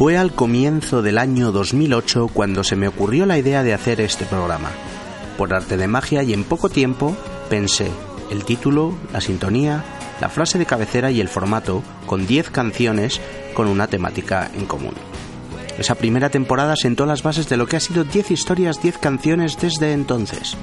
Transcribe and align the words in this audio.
Fue 0.00 0.16
al 0.16 0.32
comienzo 0.32 1.02
del 1.02 1.18
año 1.18 1.52
2008 1.52 2.28
cuando 2.32 2.64
se 2.64 2.74
me 2.74 2.88
ocurrió 2.88 3.26
la 3.26 3.36
idea 3.36 3.62
de 3.62 3.74
hacer 3.74 4.00
este 4.00 4.24
programa. 4.24 4.70
Por 5.36 5.52
arte 5.52 5.76
de 5.76 5.88
magia 5.88 6.22
y 6.22 6.32
en 6.32 6.44
poco 6.44 6.70
tiempo 6.70 7.14
pensé 7.50 7.90
el 8.30 8.46
título, 8.46 8.94
la 9.12 9.20
sintonía, 9.20 9.84
la 10.18 10.30
frase 10.30 10.58
de 10.58 10.64
cabecera 10.64 11.10
y 11.10 11.20
el 11.20 11.28
formato 11.28 11.82
con 12.06 12.26
10 12.26 12.48
canciones 12.48 13.20
con 13.52 13.68
una 13.68 13.88
temática 13.88 14.50
en 14.54 14.64
común. 14.64 14.94
Esa 15.78 15.96
primera 15.96 16.30
temporada 16.30 16.76
sentó 16.76 17.04
las 17.04 17.22
bases 17.22 17.50
de 17.50 17.58
lo 17.58 17.66
que 17.66 17.76
ha 17.76 17.80
sido 17.80 18.02
10 18.04 18.30
historias, 18.30 18.80
10 18.80 18.96
canciones 18.96 19.58
desde 19.60 19.92
entonces. 19.92 20.56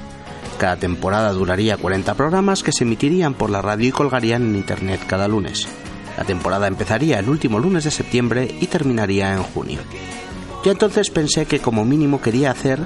Cada 0.57 0.77
temporada 0.77 1.31
duraría 1.31 1.77
40 1.77 2.15
programas 2.15 2.63
que 2.63 2.71
se 2.71 2.85
emitirían 2.85 3.35
por 3.35 3.51
la 3.51 3.61
radio 3.61 3.89
y 3.89 3.91
colgarían 3.91 4.41
en 4.47 4.55
internet 4.55 5.01
cada 5.05 5.27
lunes. 5.27 5.67
La 6.17 6.23
temporada 6.23 6.67
empezaría 6.67 7.19
el 7.19 7.29
último 7.29 7.59
lunes 7.59 7.83
de 7.83 7.91
septiembre 7.91 8.53
y 8.59 8.67
terminaría 8.67 9.33
en 9.33 9.43
junio. 9.43 9.79
Yo 10.65 10.71
entonces 10.71 11.11
pensé 11.11 11.45
que 11.45 11.59
como 11.59 11.85
mínimo 11.85 12.19
quería 12.19 12.51
hacer, 12.51 12.79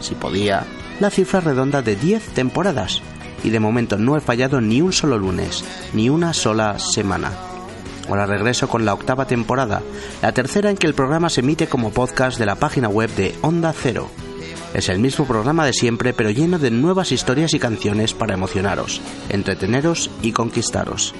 si 0.00 0.14
podía, 0.14 0.64
la 0.98 1.10
cifra 1.10 1.40
redonda 1.40 1.82
de 1.82 1.94
10 1.94 2.28
temporadas, 2.30 3.02
y 3.44 3.50
de 3.50 3.60
momento 3.60 3.98
no 3.98 4.16
he 4.16 4.20
fallado 4.20 4.60
ni 4.60 4.80
un 4.80 4.92
solo 4.92 5.18
lunes, 5.18 5.64
ni 5.92 6.08
una 6.08 6.32
sola 6.32 6.78
semana. 6.78 7.32
Ahora 8.08 8.26
regreso 8.26 8.68
con 8.68 8.84
la 8.84 8.94
octava 8.94 9.26
temporada, 9.26 9.82
la 10.22 10.32
tercera 10.32 10.70
en 10.70 10.76
que 10.76 10.86
el 10.86 10.94
programa 10.94 11.30
se 11.30 11.40
emite 11.40 11.68
como 11.68 11.90
podcast 11.92 12.38
de 12.38 12.46
la 12.46 12.56
página 12.56 12.88
web 12.88 13.14
de 13.14 13.36
Onda 13.42 13.72
Cero. 13.72 14.08
Es 14.74 14.88
el 14.88 14.98
mismo 14.98 15.26
programa 15.26 15.66
de 15.66 15.72
siempre, 15.72 16.12
pero 16.12 16.30
lleno 16.30 16.58
de 16.58 16.70
nuevas 16.70 17.12
historias 17.12 17.54
y 17.54 17.58
canciones 17.58 18.14
para 18.14 18.34
emocionaros, 18.34 19.00
entreteneros 19.28 20.10
y 20.22 20.32
conquistaros. 20.32 21.14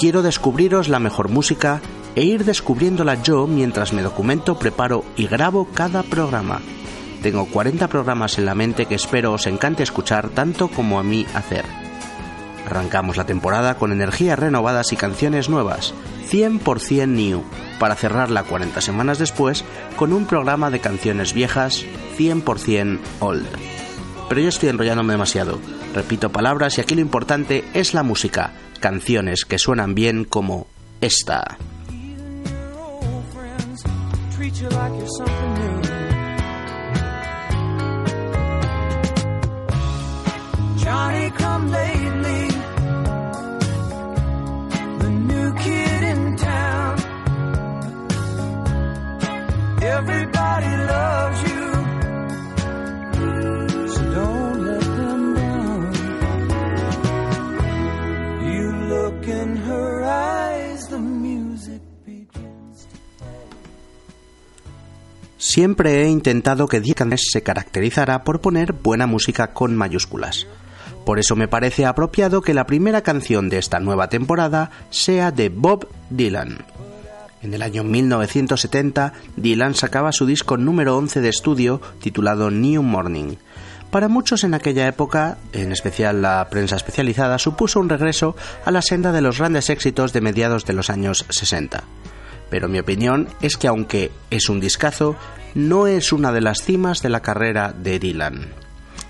Quiero 0.00 0.22
descubriros 0.22 0.88
la 0.88 0.98
mejor 0.98 1.28
música 1.28 1.82
e 2.14 2.24
ir 2.24 2.46
descubriéndola 2.46 3.22
yo 3.22 3.46
mientras 3.46 3.92
me 3.92 4.00
documento, 4.00 4.58
preparo 4.58 5.04
y 5.14 5.26
grabo 5.26 5.68
cada 5.74 6.02
programa. 6.02 6.62
Tengo 7.22 7.44
40 7.44 7.86
programas 7.88 8.38
en 8.38 8.46
la 8.46 8.54
mente 8.54 8.86
que 8.86 8.94
espero 8.94 9.34
os 9.34 9.46
encante 9.46 9.82
escuchar 9.82 10.30
tanto 10.30 10.68
como 10.68 10.98
a 10.98 11.02
mí 11.02 11.26
hacer. 11.34 11.66
Arrancamos 12.64 13.18
la 13.18 13.26
temporada 13.26 13.74
con 13.74 13.92
energías 13.92 14.38
renovadas 14.38 14.90
y 14.94 14.96
canciones 14.96 15.50
nuevas, 15.50 15.92
100% 16.30 17.06
new, 17.06 17.42
para 17.78 17.94
cerrarla 17.94 18.44
40 18.44 18.80
semanas 18.80 19.18
después 19.18 19.66
con 19.96 20.14
un 20.14 20.24
programa 20.24 20.70
de 20.70 20.80
canciones 20.80 21.34
viejas, 21.34 21.84
100% 22.16 23.00
old. 23.20 23.79
Pero 24.30 24.42
yo 24.42 24.48
estoy 24.48 24.68
enrollándome 24.68 25.14
demasiado. 25.14 25.58
Repito 25.92 26.30
palabras 26.30 26.78
y 26.78 26.80
aquí 26.80 26.94
lo 26.94 27.00
importante 27.00 27.64
es 27.74 27.94
la 27.94 28.04
música, 28.04 28.52
canciones 28.78 29.44
que 29.44 29.58
suenan 29.58 29.96
bien 29.96 30.24
como 30.24 30.68
esta. 31.00 31.58
Siempre 65.60 66.00
he 66.00 66.08
intentado 66.08 66.68
que 66.68 66.80
Cannes 66.94 67.28
se 67.30 67.42
caracterizara 67.42 68.24
por 68.24 68.40
poner 68.40 68.72
buena 68.72 69.06
música 69.06 69.48
con 69.48 69.76
mayúsculas. 69.76 70.46
Por 71.04 71.18
eso 71.18 71.36
me 71.36 71.48
parece 71.48 71.84
apropiado 71.84 72.40
que 72.40 72.54
la 72.54 72.64
primera 72.64 73.02
canción 73.02 73.50
de 73.50 73.58
esta 73.58 73.78
nueva 73.78 74.08
temporada 74.08 74.70
sea 74.88 75.32
de 75.32 75.50
Bob 75.50 75.86
Dylan. 76.08 76.64
En 77.42 77.52
el 77.52 77.60
año 77.60 77.84
1970, 77.84 79.12
Dylan 79.36 79.74
sacaba 79.74 80.12
su 80.12 80.24
disco 80.24 80.56
número 80.56 80.96
11 80.96 81.20
de 81.20 81.28
estudio 81.28 81.82
titulado 82.00 82.50
New 82.50 82.82
Morning. 82.82 83.34
Para 83.90 84.08
muchos 84.08 84.44
en 84.44 84.54
aquella 84.54 84.88
época, 84.88 85.36
en 85.52 85.72
especial 85.72 86.22
la 86.22 86.48
prensa 86.50 86.76
especializada, 86.76 87.38
supuso 87.38 87.80
un 87.80 87.90
regreso 87.90 88.34
a 88.64 88.70
la 88.70 88.80
senda 88.80 89.12
de 89.12 89.20
los 89.20 89.36
grandes 89.36 89.68
éxitos 89.68 90.14
de 90.14 90.22
mediados 90.22 90.64
de 90.64 90.72
los 90.72 90.88
años 90.88 91.26
60. 91.28 91.84
Pero 92.50 92.68
mi 92.68 92.78
opinión 92.78 93.28
es 93.40 93.56
que 93.56 93.68
aunque 93.68 94.10
es 94.30 94.48
un 94.48 94.60
discazo, 94.60 95.16
no 95.54 95.86
es 95.86 96.12
una 96.12 96.32
de 96.32 96.40
las 96.40 96.62
cimas 96.62 97.02
de 97.02 97.08
la 97.08 97.20
carrera 97.20 97.72
de 97.72 97.98
Dylan. 97.98 98.48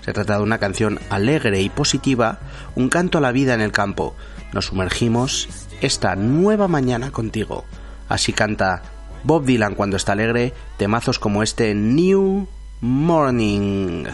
Se 0.01 0.13
trata 0.13 0.37
de 0.37 0.43
una 0.43 0.57
canción 0.57 0.99
alegre 1.09 1.61
y 1.61 1.69
positiva, 1.69 2.39
un 2.75 2.89
canto 2.89 3.17
a 3.17 3.21
la 3.21 3.31
vida 3.31 3.53
en 3.53 3.61
el 3.61 3.71
campo. 3.71 4.15
Nos 4.53 4.67
sumergimos 4.67 5.47
esta 5.81 6.15
nueva 6.15 6.67
mañana 6.67 7.11
contigo. 7.11 7.65
Así 8.09 8.33
canta 8.33 8.81
Bob 9.23 9.45
Dylan 9.45 9.75
cuando 9.75 9.97
está 9.97 10.13
alegre, 10.13 10.53
temazos 10.77 11.19
como 11.19 11.43
este 11.43 11.75
New 11.75 12.47
Morning. 12.81 14.05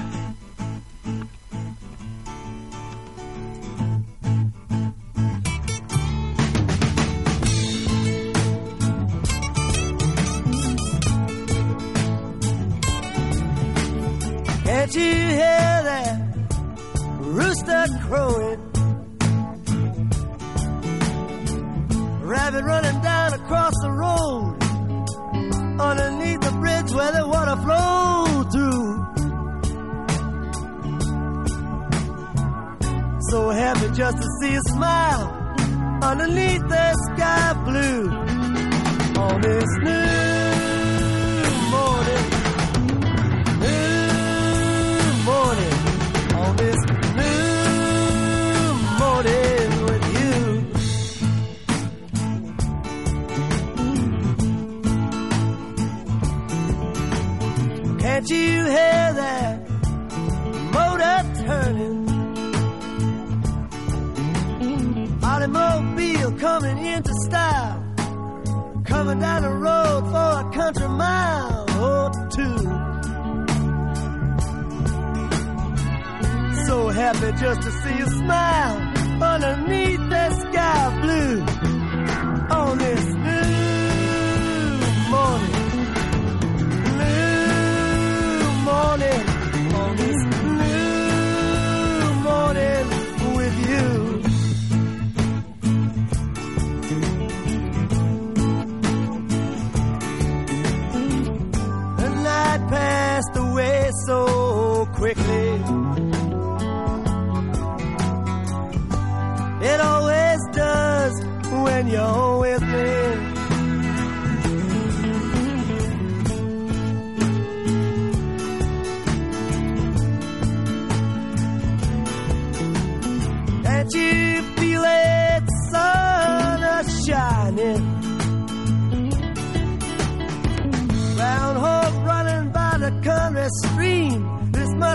Can't 14.88 15.04
you 15.04 15.16
hear 15.16 15.84
that 15.89 16.18
rooster 17.19 17.88
crowing? 18.07 18.62
Rabbit 22.22 22.63
running 22.63 23.01
down 23.01 23.34
across 23.34 23.74
the 23.81 23.92
road 23.92 24.56
underneath 25.81 26.39
the 26.39 26.51
bridge 26.62 26.92
where 26.94 27.12
the 27.12 27.28
water 27.28 27.57
flowed 27.66 28.50
through. 28.54 29.04
So 33.30 33.50
happy 33.50 33.90
just 33.94 34.18
to 34.18 34.28
see 34.40 34.56
a 34.56 34.62
smile 34.69 35.28
underneath 36.01 36.62
the 36.62 36.94
sky 37.13 37.54
blue 37.66 38.10
on 39.22 39.42
this 39.42 39.68
new 39.80 40.26
Can't 58.18 58.30
you 58.31 58.66
hear 58.66 59.14
that 59.22 59.69
motor 60.74 61.19
turning? 61.46 62.10
Automobile 65.24 66.31
coming 66.40 66.84
into 66.84 67.14
style, 67.28 67.94
coming 68.86 69.19
down 69.19 69.44
the 69.44 69.50
road 69.50 70.02
for 70.10 70.31
a 70.42 70.52
country 70.52 70.90
mile 70.90 71.66
or 71.80 72.10
two. 72.31 72.58
So 76.66 76.90
happy 76.90 77.31
just 77.40 77.62
to 77.62 77.72
see 77.72 77.98
you 78.00 78.08
smile 78.08 78.78
underneath 79.22 80.10
that 80.10 80.31
sky 80.42 81.02
blue 81.02 81.76
morning 88.97 89.37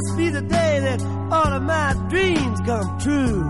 must 0.03 0.17
be 0.17 0.29
the 0.31 0.43
day 0.43 0.81
that 0.81 1.01
all 1.31 1.53
of 1.53 1.63
my 1.63 1.95
dreams 2.09 2.61
come 2.67 2.99
true. 2.99 3.43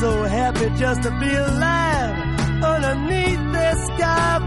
So 0.00 0.22
happy 0.24 0.70
just 0.78 1.02
to 1.02 1.10
be 1.18 1.30
alive 1.34 2.16
underneath 2.62 3.42
the 3.52 3.74
sky 3.86 4.37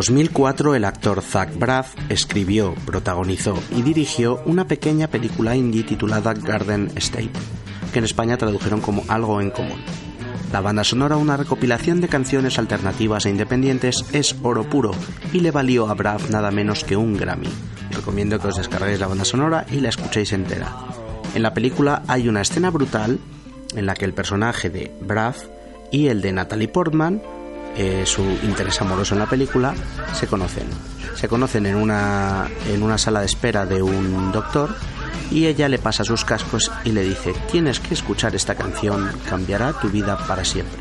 2004 0.00 0.76
el 0.76 0.86
actor 0.86 1.20
Zach 1.20 1.50
Braff 1.58 1.94
escribió, 2.08 2.74
protagonizó 2.86 3.62
y 3.76 3.82
dirigió 3.82 4.40
una 4.46 4.66
pequeña 4.66 5.08
película 5.08 5.54
indie 5.54 5.82
titulada 5.82 6.32
Garden 6.32 6.90
State, 6.96 7.32
que 7.92 7.98
en 7.98 8.06
España 8.06 8.38
tradujeron 8.38 8.80
como 8.80 9.04
Algo 9.08 9.42
en 9.42 9.50
Común. 9.50 9.78
La 10.54 10.62
banda 10.62 10.84
sonora, 10.84 11.18
una 11.18 11.36
recopilación 11.36 12.00
de 12.00 12.08
canciones 12.08 12.58
alternativas 12.58 13.26
e 13.26 13.30
independientes, 13.30 14.06
es 14.14 14.36
oro 14.42 14.64
puro 14.64 14.92
y 15.34 15.40
le 15.40 15.50
valió 15.50 15.90
a 15.90 15.92
Braff 15.92 16.30
nada 16.30 16.50
menos 16.50 16.82
que 16.82 16.96
un 16.96 17.18
Grammy. 17.18 17.50
Recomiendo 17.90 18.38
que 18.38 18.48
os 18.48 18.56
descarguéis 18.56 19.00
la 19.00 19.06
banda 19.06 19.26
sonora 19.26 19.66
y 19.70 19.80
la 19.80 19.90
escuchéis 19.90 20.32
entera. 20.32 20.78
En 21.34 21.42
la 21.42 21.52
película 21.52 22.04
hay 22.08 22.26
una 22.26 22.40
escena 22.40 22.70
brutal 22.70 23.18
en 23.76 23.84
la 23.84 23.92
que 23.92 24.06
el 24.06 24.14
personaje 24.14 24.70
de 24.70 24.94
Braff 25.02 25.42
y 25.90 26.06
el 26.06 26.22
de 26.22 26.32
Natalie 26.32 26.68
Portman 26.68 27.20
eh, 27.76 28.04
su 28.06 28.22
interés 28.22 28.80
amoroso 28.80 29.14
en 29.14 29.20
la 29.20 29.26
película, 29.26 29.74
se 30.12 30.26
conocen. 30.26 30.66
Se 31.14 31.28
conocen 31.28 31.66
en 31.66 31.76
una, 31.76 32.48
en 32.68 32.82
una 32.82 32.98
sala 32.98 33.20
de 33.20 33.26
espera 33.26 33.66
de 33.66 33.82
un 33.82 34.32
doctor 34.32 34.74
y 35.30 35.46
ella 35.46 35.68
le 35.68 35.78
pasa 35.78 36.04
sus 36.04 36.24
cascos 36.24 36.70
y 36.84 36.92
le 36.92 37.04
dice, 37.04 37.34
tienes 37.50 37.80
que 37.80 37.94
escuchar 37.94 38.34
esta 38.34 38.54
canción, 38.54 39.10
cambiará 39.28 39.72
tu 39.72 39.88
vida 39.88 40.18
para 40.26 40.44
siempre. 40.44 40.80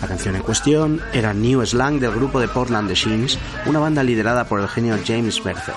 La 0.00 0.08
canción 0.08 0.34
en 0.34 0.42
cuestión 0.42 1.00
era 1.12 1.32
New 1.32 1.64
Slang 1.64 2.00
del 2.00 2.10
grupo 2.10 2.40
de 2.40 2.48
Portland 2.48 2.88
The 2.88 2.94
Shins, 2.94 3.38
una 3.66 3.78
banda 3.78 4.02
liderada 4.02 4.44
por 4.44 4.60
el 4.60 4.68
genio 4.68 4.98
James 5.06 5.44
Mercer. 5.44 5.76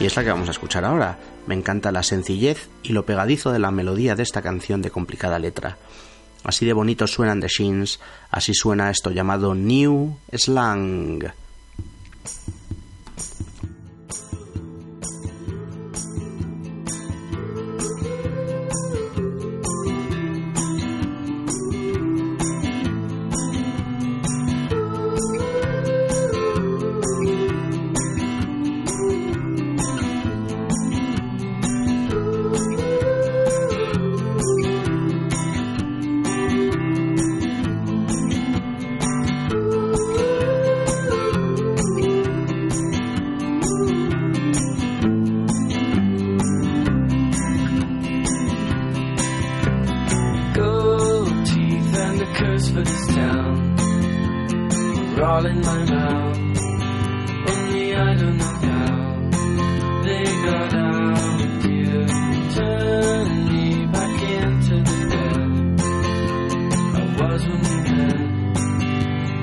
Y 0.00 0.06
es 0.06 0.16
la 0.16 0.24
que 0.24 0.30
vamos 0.30 0.48
a 0.48 0.50
escuchar 0.52 0.84
ahora. 0.84 1.18
Me 1.46 1.54
encanta 1.54 1.92
la 1.92 2.02
sencillez 2.02 2.68
y 2.82 2.92
lo 2.92 3.06
pegadizo 3.06 3.52
de 3.52 3.58
la 3.58 3.70
melodía 3.70 4.16
de 4.16 4.22
esta 4.22 4.42
canción 4.42 4.82
de 4.82 4.90
complicada 4.90 5.38
letra. 5.38 5.76
Así 6.44 6.64
de 6.64 6.72
bonito 6.72 7.06
suenan 7.06 7.40
The 7.40 7.48
Shins, 7.48 8.00
así 8.30 8.54
suena 8.54 8.90
esto 8.90 9.10
llamado 9.10 9.54
New 9.54 10.16
Slang. 10.32 11.32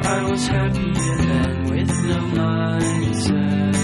I 0.10 0.24
was 0.32 0.48
happier 0.48 1.18
then 1.18 1.64
with 1.66 1.90
no 2.06 2.20
mindset. 2.40 3.76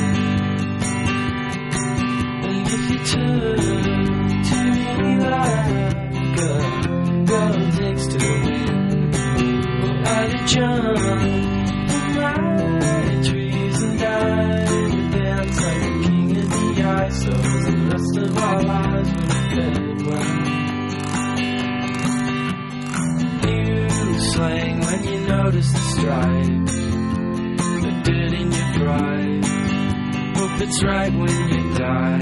And 2.46 2.68
if 2.75 2.84
you 2.92 3.00
turn 3.12 3.58
to 4.50 4.58
me 4.72 5.12
like 5.20 5.70
a 5.74 6.48
girl 7.27 7.53
takes 7.72 8.06
to 8.08 8.18
the 8.20 8.34
wind, 8.46 9.13
jump 10.48 10.98
trees 13.27 13.82
and 13.82 14.00
dance 14.00 15.58
like 15.62 15.94
king 16.03 16.30
the 16.50 16.84
ice. 16.86 17.18
So 17.22 17.32
the 17.32 17.75
rest 17.92 18.15
of 18.18 18.38
our 18.38 18.62
lives 18.63 19.12
You 23.46 24.80
when 24.80 25.03
you 25.03 25.23
notice 25.53 25.72
the 25.72 25.79
stripes, 25.79 26.75
the 27.83 27.91
dirt 28.03 28.33
in 28.33 28.51
your 28.51 28.74
drive. 28.74 29.45
Hope 30.36 30.62
it's 30.62 30.83
right 30.83 31.13
when 31.13 31.50
you 31.50 31.74
die. 31.77 32.19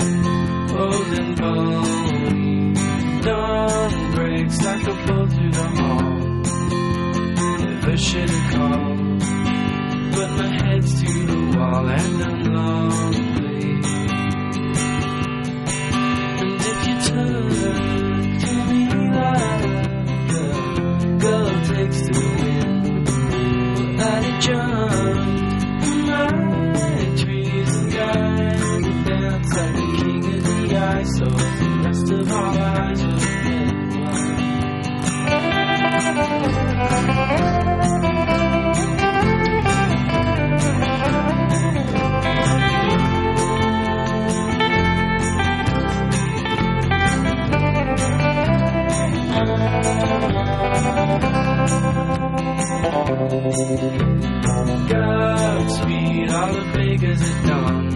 Old 0.77 1.19
and 1.19 1.37
bony, 1.37 2.73
dawn 3.21 4.11
breaks 4.15 4.61
like 4.61 4.83
a 4.83 4.93
bolt 5.05 5.31
through 5.31 5.51
the 5.51 5.63
hall. 5.63 6.19
Never 7.59 7.97
should 7.97 8.29
have 8.29 8.51
called, 8.53 9.19
but 10.11 10.29
my 10.31 10.49
head's 10.65 11.01
to 11.01 11.25
the 11.25 11.57
wall 11.57 11.89
and 11.89 12.23
I'm 12.23 12.43
lonely. 12.53 13.81
And 16.41 16.61
if 16.61 16.87
you 16.87 16.95
turn. 17.07 17.90
Godspeed, 54.89 56.29
all 56.31 56.53
the 56.53 56.63
Vegas 56.73 57.21
are 57.21 57.43
done. 57.47 57.87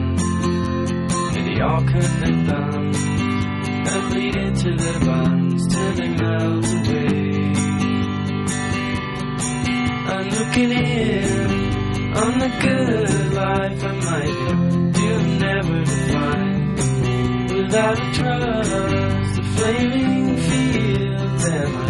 And 1.35 1.47
they 1.47 1.61
all 1.61 1.83
cut 1.83 2.11
their 2.21 2.37
thumbs 2.45 2.99
and 3.03 4.03
bleed 4.11 4.35
into 4.35 4.75
their 4.75 4.99
bones 4.99 5.67
till 5.67 5.93
they 5.93 6.09
melt 6.09 6.65
away. 6.65 7.25
I'm 10.07 10.27
looking 10.29 10.71
in 10.71 11.55
on 12.15 12.39
the 12.39 12.49
good 12.61 13.33
life 13.33 13.83
I 13.83 13.91
might 13.91 14.75
you'll 15.01 15.27
never 15.39 15.85
find 15.85 16.55
without 17.53 17.99
a 17.99 18.13
trust, 18.13 19.39
a 19.39 19.43
flaming 19.55 20.37
field. 20.37 21.41
And 21.45 21.84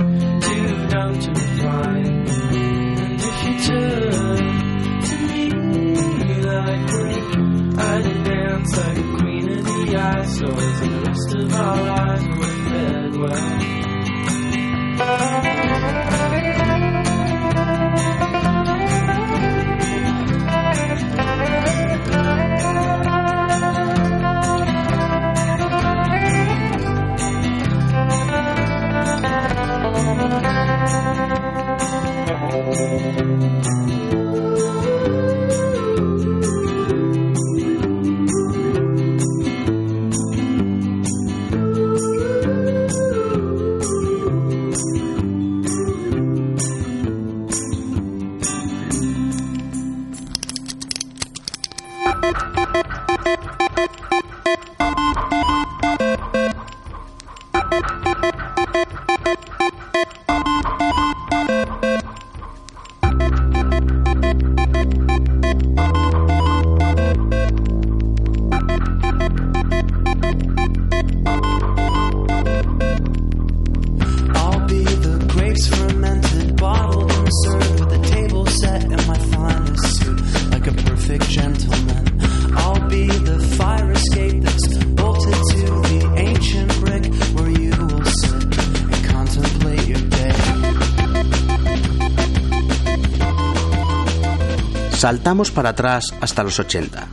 Vamos 95.36 95.52
para 95.52 95.72
atrás 95.72 96.14
hasta 96.22 96.44
los 96.44 96.60
80. 96.62 97.10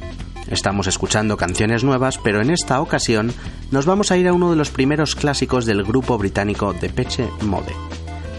Estamos 0.47 0.87
escuchando 0.87 1.37
canciones 1.37 1.83
nuevas, 1.83 2.19
pero 2.23 2.41
en 2.41 2.51
esta 2.51 2.81
ocasión 2.81 3.33
nos 3.73 3.85
vamos 3.85 4.13
a 4.13 4.17
ir 4.17 4.29
a 4.29 4.33
uno 4.33 4.49
de 4.49 4.55
los 4.55 4.71
primeros 4.71 5.17
clásicos 5.17 5.67
del 5.67 5.83
grupo 5.83 6.17
británico 6.19 6.73
Depeche 6.73 7.29
Mode, 7.41 7.75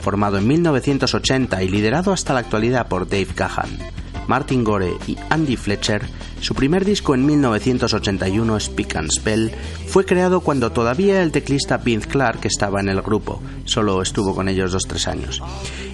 formado 0.02 0.38
en 0.38 0.48
1980 0.48 1.62
y 1.64 1.68
liderado 1.68 2.14
hasta 2.14 2.34
la 2.34 2.40
actualidad 2.40 2.88
por 2.88 3.10
Dave 3.10 3.28
Gahan, 3.36 3.78
Martin 4.26 4.64
Gore 4.64 4.94
y 5.06 5.18
Andy 5.30 5.58
Fletcher, 5.58 6.08
su 6.40 6.56
primer 6.56 6.86
disco 6.86 7.14
en 7.14 7.26
1981 7.26 8.56
es 8.56 8.72
and 8.96 9.12
Spell 9.12 9.52
fue 9.94 10.06
creado 10.06 10.40
cuando 10.40 10.72
todavía 10.72 11.22
el 11.22 11.32
teclista 11.32 11.78
Vince 11.78 12.08
Clark 12.08 12.40
estaba 12.46 12.82
en 12.82 12.90
el 12.90 13.04
grupo, 13.04 13.40
solo 13.66 14.02
estuvo 14.02 14.34
con 14.34 14.50
ellos 14.50 14.72
dos 14.72 14.88
tres 14.88 15.08
años. 15.08 15.40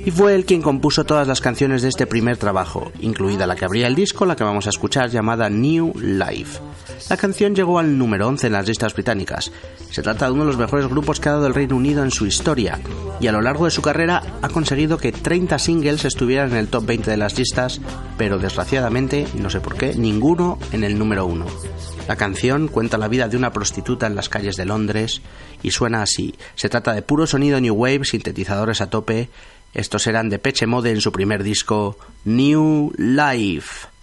Y 0.06 0.12
fue 0.12 0.36
él 0.36 0.46
quien 0.46 0.62
compuso 0.62 1.04
todas 1.04 1.28
las 1.28 1.42
canciones 1.42 1.82
de 1.82 1.90
este 1.90 2.08
primer 2.08 2.38
trabajo, 2.38 2.94
incluida 3.02 3.46
la 3.46 3.58
que 3.58 3.66
abría 3.66 3.88
el 3.88 3.96
disco, 3.96 4.26
la 4.26 4.38
que 4.38 4.46
vamos 4.46 4.68
a 4.68 4.70
escuchar 4.70 5.10
llamada 5.10 5.50
New 5.50 5.92
Life. 6.00 6.62
La 7.10 7.18
canción 7.18 7.54
llegó 7.54 7.78
al 7.78 7.98
número 7.98 8.30
11 8.30 8.48
en 8.48 8.54
las 8.54 8.70
listas 8.70 8.94
británicas. 8.94 9.52
Se 9.92 10.02
trata 10.02 10.28
de 10.28 10.32
uno 10.32 10.44
de 10.44 10.52
los 10.52 10.58
mejores 10.58 10.88
grupos 10.88 11.20
que 11.20 11.28
ha 11.28 11.34
dado 11.34 11.48
el 11.48 11.54
Reino 11.54 11.76
Unido 11.76 12.02
en 12.02 12.12
su 12.12 12.26
historia, 12.26 12.80
y 13.20 13.28
a 13.28 13.34
lo 13.34 13.42
largo 13.42 13.66
de 13.66 13.72
su 13.72 13.82
carrera 13.82 14.24
ha 14.42 14.48
conseguido 14.48 14.98
que 14.98 15.12
30 15.12 15.60
singles 15.60 16.06
estuvieran 16.06 16.52
en 16.52 16.58
el 16.58 16.70
top 16.70 16.86
20 16.86 17.12
de 17.12 17.18
las 17.18 17.38
listas, 17.38 17.82
pero 18.18 18.40
desgraciadamente, 18.40 19.28
no 19.36 19.50
sé 19.50 19.60
por 19.60 19.76
qué, 19.76 19.94
ninguno 19.96 20.58
en 20.72 20.86
el 20.86 20.98
número 20.98 21.26
1. 21.26 21.46
La 22.10 22.16
canción 22.16 22.70
cuenta 22.70 22.98
la 22.98 23.08
vida 23.08 23.28
de 23.28 23.38
una 23.38 23.54
prostituta 23.54 24.08
en 24.08 24.16
las 24.16 24.30
calles 24.30 24.56
de 24.56 24.66
Londres 24.66 25.22
y 25.62 25.70
suena 25.70 26.02
así. 26.02 26.34
Se 26.56 26.68
trata 26.68 26.94
de 26.94 27.04
puro 27.04 27.28
sonido 27.28 27.62
New 27.62 27.76
Wave, 27.76 28.04
sintetizadores 28.04 28.82
a 28.82 28.90
tope. 28.90 29.30
Estos 29.76 30.08
eran 30.08 30.28
de 30.28 30.40
Peche 30.40 30.66
Mode 30.66 30.90
en 30.90 31.02
su 31.02 31.12
primer 31.12 31.44
disco, 31.44 32.00
New 32.26 32.92
Life. 32.98 33.99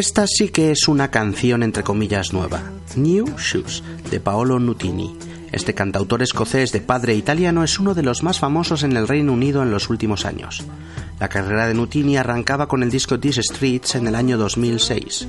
Esta 0.00 0.26
sí 0.26 0.48
que 0.48 0.70
es 0.70 0.88
una 0.88 1.10
canción 1.10 1.62
entre 1.62 1.82
comillas 1.82 2.32
nueva, 2.32 2.62
New 2.96 3.36
Shoes, 3.36 3.82
de 4.10 4.18
Paolo 4.18 4.58
Nutini. 4.58 5.14
Este 5.52 5.74
cantautor 5.74 6.22
escocés 6.22 6.72
de 6.72 6.80
padre 6.80 7.16
italiano 7.16 7.62
es 7.62 7.78
uno 7.78 7.92
de 7.92 8.02
los 8.02 8.22
más 8.22 8.38
famosos 8.38 8.82
en 8.82 8.96
el 8.96 9.06
Reino 9.06 9.34
Unido 9.34 9.62
en 9.62 9.70
los 9.70 9.90
últimos 9.90 10.24
años. 10.24 10.64
La 11.18 11.28
carrera 11.28 11.66
de 11.66 11.74
Nutini 11.74 12.16
arrancaba 12.16 12.66
con 12.66 12.82
el 12.82 12.90
disco 12.90 13.20
These 13.20 13.42
Streets 13.42 13.94
en 13.94 14.06
el 14.06 14.14
año 14.14 14.38
2006. 14.38 15.28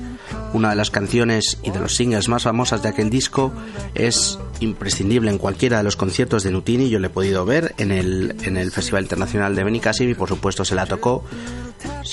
Una 0.54 0.70
de 0.70 0.76
las 0.76 0.90
canciones 0.90 1.58
y 1.62 1.70
de 1.70 1.78
los 1.78 1.94
singles 1.94 2.30
más 2.30 2.44
famosas 2.44 2.82
de 2.82 2.88
aquel 2.88 3.10
disco 3.10 3.52
es 3.94 4.38
imprescindible 4.60 5.30
en 5.30 5.36
cualquiera 5.36 5.76
de 5.76 5.84
los 5.84 5.96
conciertos 5.96 6.44
de 6.44 6.50
Nutini. 6.50 6.88
Yo 6.88 6.98
le 6.98 7.08
he 7.08 7.10
podido 7.10 7.44
ver 7.44 7.74
en 7.76 7.90
el, 7.90 8.36
en 8.42 8.56
el 8.56 8.70
Festival 8.70 9.02
Internacional 9.02 9.54
de 9.54 9.64
Benicassim 9.64 10.08
y 10.08 10.14
por 10.14 10.30
supuesto 10.30 10.64
se 10.64 10.74
la 10.74 10.86
tocó. 10.86 11.24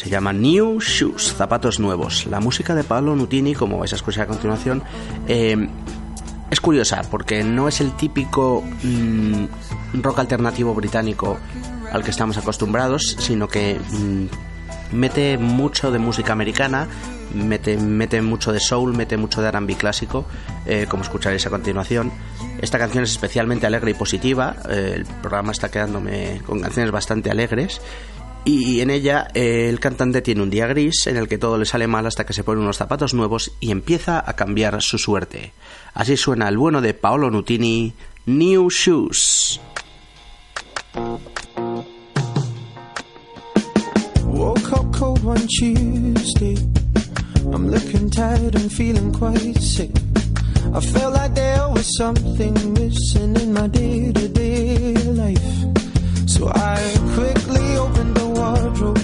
Llama 0.09 0.33
New 0.33 0.79
Shoes, 0.79 1.35
zapatos 1.35 1.79
nuevos. 1.79 2.25
La 2.25 2.39
música 2.39 2.73
de 2.73 2.83
Pablo 2.83 3.15
Nutini, 3.15 3.53
como 3.53 3.77
vais 3.77 3.93
a 3.93 3.95
escuchar 3.95 4.23
a 4.23 4.27
continuación, 4.27 4.81
eh, 5.27 5.69
es 6.49 6.59
curiosa 6.59 7.03
porque 7.11 7.43
no 7.43 7.67
es 7.67 7.79
el 7.79 7.95
típico 7.95 8.63
mm, 8.83 10.01
rock 10.01 10.19
alternativo 10.19 10.73
británico 10.73 11.37
al 11.91 12.03
que 12.03 12.09
estamos 12.09 12.37
acostumbrados, 12.37 13.17
sino 13.19 13.47
que 13.47 13.79
mm, 13.79 14.95
mete 14.95 15.37
mucho 15.37 15.91
de 15.91 15.99
música 15.99 16.33
americana, 16.33 16.87
mete, 17.35 17.77
mete 17.77 18.21
mucho 18.23 18.51
de 18.51 18.59
soul, 18.59 18.97
mete 18.97 19.15
mucho 19.15 19.43
de 19.43 19.49
R&B 19.49 19.75
clásico, 19.75 20.25
eh, 20.65 20.87
como 20.89 21.03
escucharéis 21.03 21.45
a 21.45 21.51
continuación. 21.51 22.11
Esta 22.61 22.79
canción 22.79 23.03
es 23.03 23.11
especialmente 23.11 23.67
alegre 23.67 23.91
y 23.91 23.93
positiva, 23.93 24.55
eh, 24.69 24.93
el 24.95 25.05
programa 25.05 25.51
está 25.51 25.69
quedándome 25.69 26.41
con 26.47 26.61
canciones 26.61 26.91
bastante 26.91 27.29
alegres 27.29 27.79
y 28.45 28.81
en 28.81 28.89
ella 28.89 29.27
eh, 29.33 29.67
el 29.69 29.79
cantante 29.79 30.21
tiene 30.21 30.41
un 30.41 30.49
día 30.49 30.67
gris 30.67 31.07
en 31.07 31.17
el 31.17 31.27
que 31.27 31.37
todo 31.37 31.57
le 31.57 31.65
sale 31.65 31.87
mal 31.87 32.05
hasta 32.05 32.25
que 32.25 32.33
se 32.33 32.43
pone 32.43 32.61
unos 32.61 32.77
zapatos 32.77 33.13
nuevos 33.13 33.51
y 33.59 33.71
empieza 33.71 34.23
a 34.25 34.33
cambiar 34.33 34.81
su 34.81 34.97
suerte. 34.97 35.53
Así 35.93 36.17
suena 36.17 36.47
el 36.47 36.57
bueno 36.57 36.81
de 36.81 36.93
Paolo 36.93 37.29
Nutini, 37.29 37.93
New 38.25 38.69
Shoes. 38.69 39.59
I 50.71 51.07
like 51.07 51.33
there 51.33 51.67
was 51.69 51.97
something 51.97 52.53
missing 52.73 53.35
in 53.37 53.53
my 53.53 53.67
day 53.67 54.11
to 54.11 54.27
day 54.27 54.93
life. 54.93 55.49
So 56.27 56.47
I 56.53 56.77
wardrobe, 58.49 58.97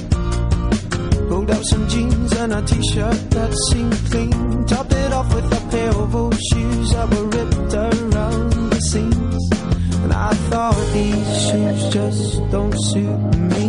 out 1.49 1.65
some 1.65 1.87
jeans 1.87 2.31
and 2.33 2.53
a 2.53 2.61
t 2.61 2.75
shirt 2.91 3.19
that 3.31 3.51
seemed 3.69 3.97
clean. 4.09 4.65
Topped 4.65 4.93
it 4.93 5.11
off 5.13 5.33
with 5.33 5.45
a 5.59 5.61
pair 5.69 5.91
of 5.91 6.15
old 6.15 6.39
shoes 6.49 6.91
that 6.93 7.07
were 7.13 7.27
ripped 7.35 7.73
around 7.73 8.51
the 8.73 8.81
seams. 8.91 9.43
And 10.03 10.13
I 10.13 10.33
thought 10.49 10.79
these 10.93 11.29
shoes 11.47 11.81
just 11.93 12.51
don't 12.51 12.77
suit 12.89 13.21
me. 13.51 13.65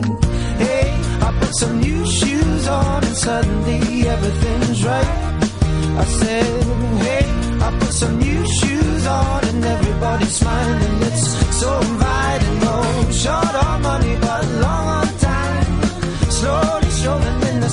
Hey, 0.63 0.89
I 1.27 1.29
put 1.41 1.55
some 1.55 1.81
new 1.81 2.07
shoes 2.07 2.69
on 2.69 3.05
and 3.05 3.17
suddenly 3.17 4.09
everything's 4.09 4.85
right. 4.85 5.13
I 6.03 6.05
said, 6.21 6.65
hey, 7.07 7.25
I 7.67 7.79
put 7.81 7.93
some 7.93 8.19
new 8.19 8.43
shoes 8.59 9.07
on 9.07 9.45
and 9.51 9.65
everybody's 9.65 10.35
smiling. 10.37 11.03
It's 11.09 11.27
so 11.61 11.71
inviting. 11.81 12.59
No 12.61 13.11
short 13.11 13.55
on 13.65 13.83
money, 13.83 14.17
but 14.21 14.46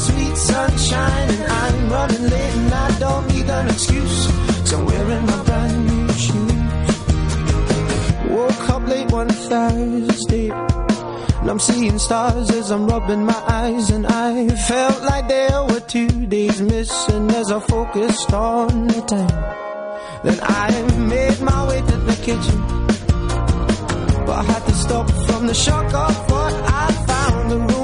sweet 0.05 0.35
sunshine, 0.37 1.29
and 1.29 1.51
I'm 1.61 1.89
running 1.89 2.25
late 2.33 2.55
and 2.61 2.73
I 2.73 2.99
don't 2.99 3.25
need 3.33 3.49
an 3.49 3.67
excuse. 3.69 4.19
So 4.67 4.77
I'm 4.77 4.85
wearing 4.85 5.25
my 5.25 5.43
brand 5.47 5.77
new 5.89 6.07
shoes. 6.25 6.53
Woke 8.35 8.69
up 8.69 8.83
late 8.87 9.11
one 9.11 9.29
Thursday. 9.29 10.49
And 11.41 11.49
I'm 11.51 11.59
seeing 11.59 11.99
stars 11.99 12.49
as 12.51 12.71
I'm 12.71 12.85
rubbing 12.87 13.25
my 13.25 13.41
eyes, 13.61 13.89
and 13.91 14.07
I 14.07 14.47
felt 14.69 15.03
like 15.03 15.27
there 15.27 15.63
were 15.69 15.81
two 15.81 16.25
days 16.27 16.61
missing 16.61 17.29
as 17.31 17.51
I 17.51 17.59
focused 17.59 18.31
on 18.33 18.87
the 18.87 19.01
time. 19.01 19.37
Then 20.23 20.39
I 20.41 20.69
made 21.15 21.41
my 21.41 21.67
way 21.67 21.81
to 21.81 21.97
the 22.09 22.15
kitchen, 22.27 22.59
but 24.25 24.35
I 24.41 24.43
had 24.43 24.63
to 24.69 24.73
stop 24.73 25.07
from 25.27 25.47
the 25.47 25.53
shock 25.53 25.93
of 25.93 26.31
what 26.31 26.53
I 26.83 26.85
found. 27.09 27.51
A 27.51 27.57
room 27.57 27.82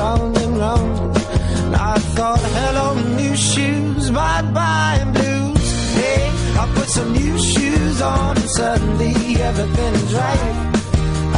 round 0.00 0.36
and 0.42 0.56
round. 0.64 1.16
And 1.64 1.76
I 1.76 1.96
thought, 2.16 2.42
hello, 2.58 2.86
new 3.20 3.34
shoes, 3.36 4.10
bye 4.10 4.42
bye 4.58 5.02
blues. 5.14 5.66
Hey, 5.98 6.22
I 6.62 6.64
put 6.76 6.88
some 6.98 7.10
new 7.20 7.36
shoes 7.52 7.96
on, 8.00 8.36
and 8.40 8.50
suddenly 8.58 9.14
everything's 9.50 10.12
right. 10.22 10.56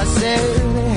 I 0.03 0.05
said, 0.19 0.45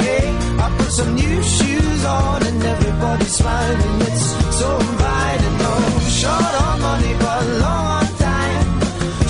hey, 0.05 0.25
I 0.65 0.67
put 0.77 0.91
some 0.99 1.11
new 1.21 1.37
shoes 1.57 2.01
on, 2.05 2.37
and 2.49 2.59
everybody's 2.73 3.35
smiling. 3.39 4.01
It's 4.09 4.25
so 4.59 4.69
inviting. 4.89 5.55
No 5.65 5.73
short 6.21 6.53
on 6.65 6.75
money, 6.89 7.13
but 7.23 7.43
long 7.63 7.85
on 7.97 8.07
time. 8.29 8.67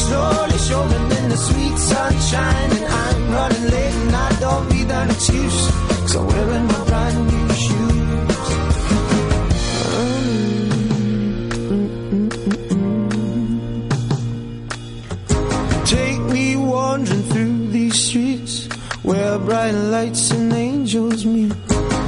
Slowly 0.07 0.57
strolling 0.65 1.07
in 1.19 1.25
the 1.33 1.39
sweet 1.47 1.77
sunshine, 1.91 2.69
and 2.77 2.85
I'm 3.03 3.21
running 3.37 3.65
late, 3.73 3.95
and 4.03 4.15
I 4.27 4.29
don't 4.45 4.65
need 4.73 4.89
an 4.99 5.09
excuse. 5.15 5.59
So 6.11 6.17
wearing 6.31 6.67
my 6.73 6.81
brand 6.89 7.17
new 7.31 7.44
lights 20.05 20.31
and 20.31 20.53
angels 20.53 21.25
meet. 21.25 21.51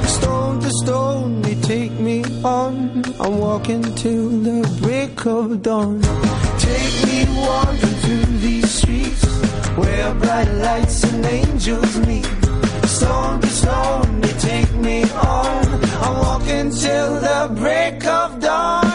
Stone 0.06 0.60
to 0.60 0.70
stone, 0.82 1.42
they 1.42 1.56
take 1.56 1.92
me 1.98 2.22
on. 2.44 3.02
I'm 3.18 3.38
walking 3.38 3.82
till 3.96 4.28
the 4.48 4.60
break 4.80 5.26
of 5.26 5.62
dawn. 5.62 6.00
Take 6.68 6.94
me 7.08 7.18
wandering 7.44 7.98
through 8.02 8.38
these 8.46 8.70
streets 8.70 9.24
where 9.76 10.14
bright 10.14 10.50
lights 10.66 11.02
and 11.08 11.26
angels 11.26 11.98
meet. 12.06 12.26
Stone 12.86 13.40
to 13.40 13.48
stone, 13.48 14.20
they 14.20 14.34
take 14.50 14.72
me 14.74 15.02
on. 15.14 15.64
I'm 16.04 16.16
walking 16.26 16.70
till 16.70 17.10
the 17.28 17.40
break 17.62 18.06
of 18.06 18.40
dawn. 18.40 18.86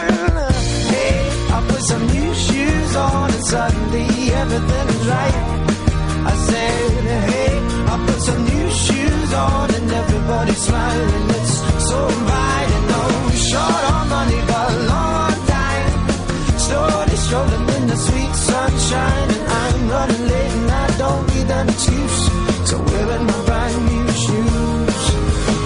Hey, 0.92 1.16
I 1.56 1.58
put 1.68 1.82
some 1.82 2.06
new 2.06 2.34
shoes 2.34 2.96
on 2.96 3.30
and 3.30 3.44
suddenly 3.44 4.06
everything's 4.32 5.06
right. 5.14 5.64
I 6.32 6.34
said, 6.48 6.93
shoes 9.34 9.70
and 9.78 9.90
everybody's 10.02 10.62
smiling. 10.68 11.26
It's 11.38 11.54
so 11.88 11.98
inviting. 12.16 12.84
No 12.92 13.00
oh, 13.10 13.30
short 13.50 13.84
on 13.94 14.04
money, 14.16 14.40
but 14.50 14.70
long 14.90 15.14
on 15.26 15.36
time. 15.58 15.92
Slowly 16.66 17.16
strolling 17.24 17.66
in 17.76 17.84
the 17.92 17.98
sweet 18.06 18.34
sunshine, 18.48 19.28
and 19.36 19.44
I'm 19.62 19.80
running 19.94 20.24
late 20.32 20.52
and 20.58 20.70
I 20.84 20.86
don't 21.02 21.24
need 21.32 21.48
an 21.58 21.66
excuse. 21.74 22.20
So 22.68 22.74
wearing 22.90 23.24
my 23.30 23.38
brand 23.48 23.76
new 23.90 24.06
shoes. 24.24 25.02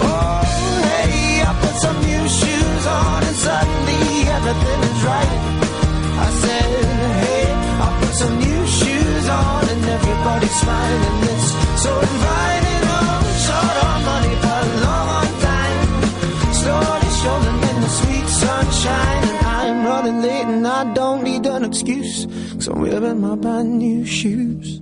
Oh, 0.08 0.40
hey, 0.88 1.42
I 1.48 1.52
put 1.62 1.76
some 1.84 1.98
new 2.08 2.24
shoes 2.40 2.84
on 2.98 3.18
and 3.28 3.36
suddenly 3.46 4.02
everything 4.36 4.80
is 4.90 5.00
right. 5.12 5.34
I 6.26 6.28
said, 6.42 6.70
hey, 7.24 7.44
I 7.84 7.88
put 8.00 8.12
some 8.22 8.34
new 8.46 8.60
shoes 8.78 9.24
on 9.28 9.62
and 9.72 9.84
everybody's 9.96 10.56
smiling. 10.62 11.37
I'm 18.86 19.84
running 19.84 20.22
late 20.22 20.44
and 20.44 20.66
I 20.66 20.92
don't 20.94 21.24
need 21.24 21.46
an 21.46 21.64
excuse. 21.64 22.26
So 22.60 22.72
I'm 22.72 22.82
wearing 22.82 23.20
my 23.20 23.34
brand 23.34 23.78
new 23.78 24.04
shoes. 24.04 24.80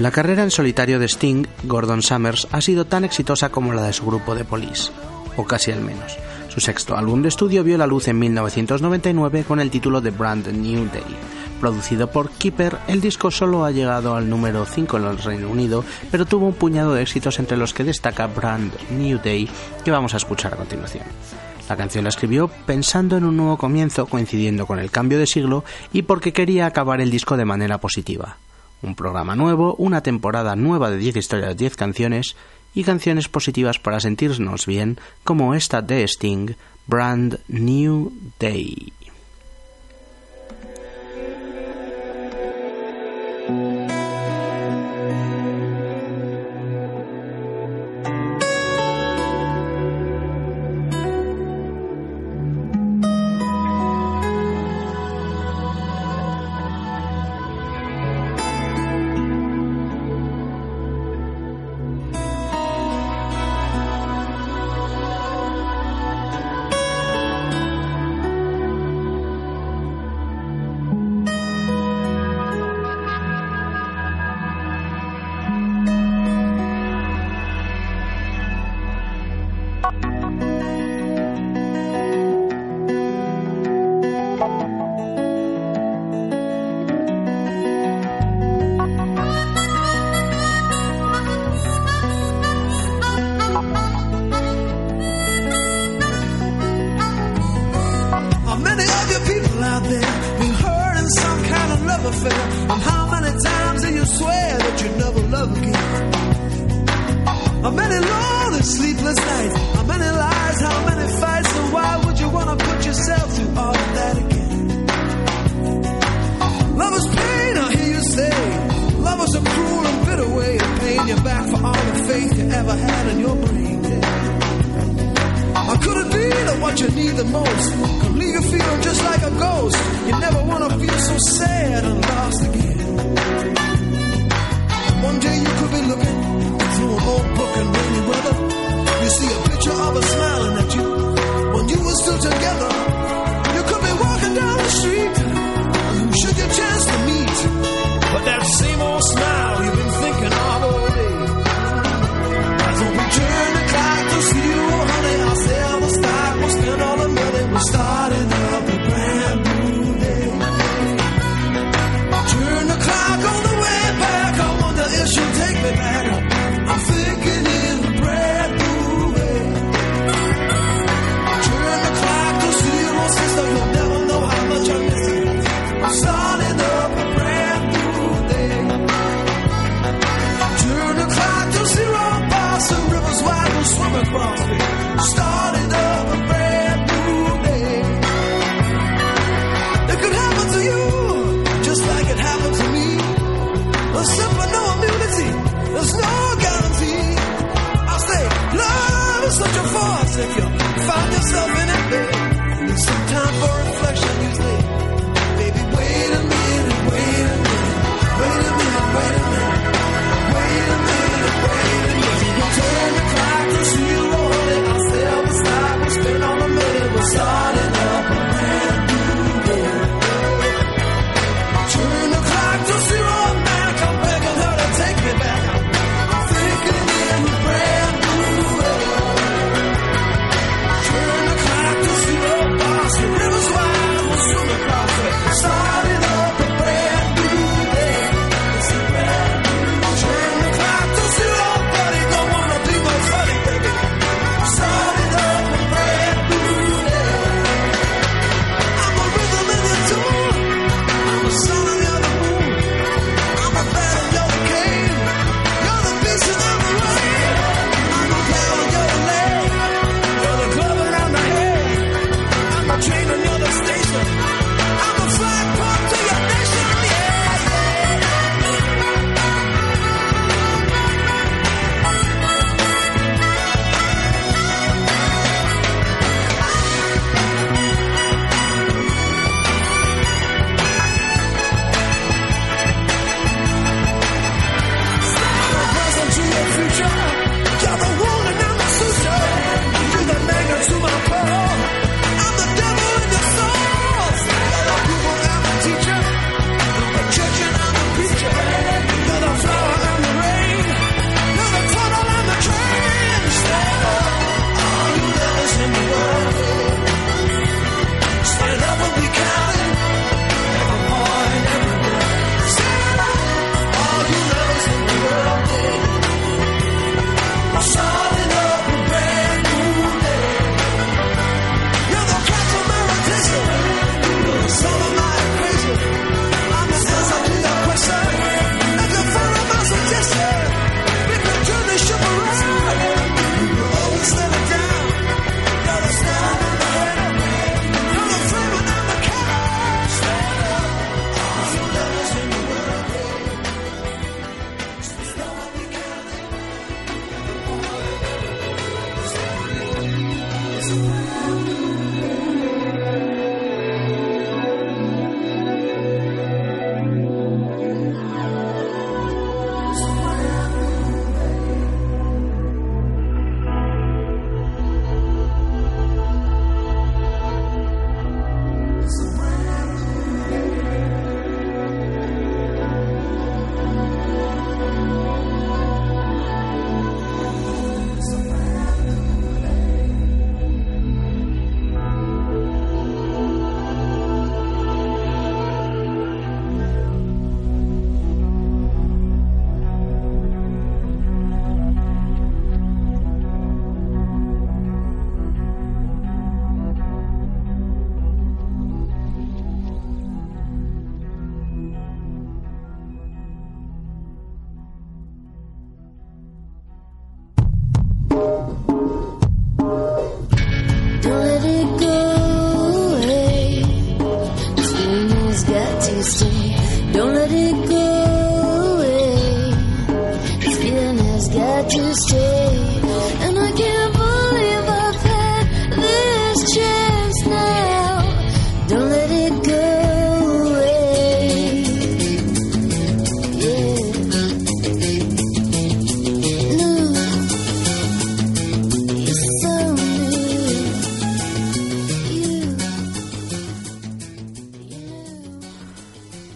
La 0.00 0.10
carrera 0.10 0.42
en 0.42 0.50
solitario 0.50 0.98
de 0.98 1.08
Sting, 1.08 1.44
Gordon 1.64 2.00
Summers, 2.00 2.48
ha 2.52 2.62
sido 2.62 2.86
tan 2.86 3.04
exitosa 3.04 3.50
como 3.50 3.74
la 3.74 3.82
de 3.82 3.92
su 3.92 4.06
grupo 4.06 4.34
de 4.34 4.46
Police, 4.46 4.90
o 5.36 5.44
casi 5.44 5.72
al 5.72 5.82
menos. 5.82 6.16
Su 6.48 6.58
sexto 6.58 6.96
álbum 6.96 7.20
de 7.20 7.28
estudio 7.28 7.62
vio 7.62 7.76
la 7.76 7.86
luz 7.86 8.08
en 8.08 8.18
1999 8.18 9.44
con 9.46 9.60
el 9.60 9.70
título 9.70 10.00
de 10.00 10.10
Brand 10.10 10.46
New 10.46 10.86
Day. 10.86 11.04
Producido 11.60 12.10
por 12.10 12.30
Keeper, 12.30 12.78
el 12.88 13.02
disco 13.02 13.30
solo 13.30 13.66
ha 13.66 13.72
llegado 13.72 14.16
al 14.16 14.30
número 14.30 14.64
5 14.64 14.96
en 14.96 15.04
el 15.04 15.18
Reino 15.18 15.50
Unido, 15.50 15.84
pero 16.10 16.24
tuvo 16.24 16.46
un 16.46 16.54
puñado 16.54 16.94
de 16.94 17.02
éxitos 17.02 17.38
entre 17.38 17.58
los 17.58 17.74
que 17.74 17.84
destaca 17.84 18.26
Brand 18.26 18.72
New 18.92 19.20
Day, 19.22 19.50
que 19.84 19.90
vamos 19.90 20.14
a 20.14 20.16
escuchar 20.16 20.54
a 20.54 20.56
continuación. 20.56 21.04
La 21.68 21.76
canción 21.76 22.04
la 22.04 22.08
escribió 22.08 22.48
pensando 22.64 23.18
en 23.18 23.24
un 23.24 23.36
nuevo 23.36 23.58
comienzo 23.58 24.06
coincidiendo 24.06 24.66
con 24.66 24.78
el 24.78 24.90
cambio 24.90 25.18
de 25.18 25.26
siglo 25.26 25.62
y 25.92 26.02
porque 26.02 26.32
quería 26.32 26.64
acabar 26.64 27.02
el 27.02 27.10
disco 27.10 27.36
de 27.36 27.44
manera 27.44 27.76
positiva 27.76 28.38
un 28.82 28.94
programa 28.94 29.36
nuevo, 29.36 29.74
una 29.76 30.02
temporada 30.02 30.56
nueva 30.56 30.90
de 30.90 30.98
10 30.98 31.16
historias, 31.16 31.56
10 31.56 31.76
canciones 31.76 32.36
y 32.74 32.84
canciones 32.84 33.28
positivas 33.28 33.78
para 33.78 34.00
sentirnos 34.00 34.66
bien, 34.66 34.98
como 35.24 35.54
esta 35.54 35.82
de 35.82 36.04
Sting, 36.04 36.54
Brand 36.86 37.40
New 37.48 38.12
Day. 38.38 38.92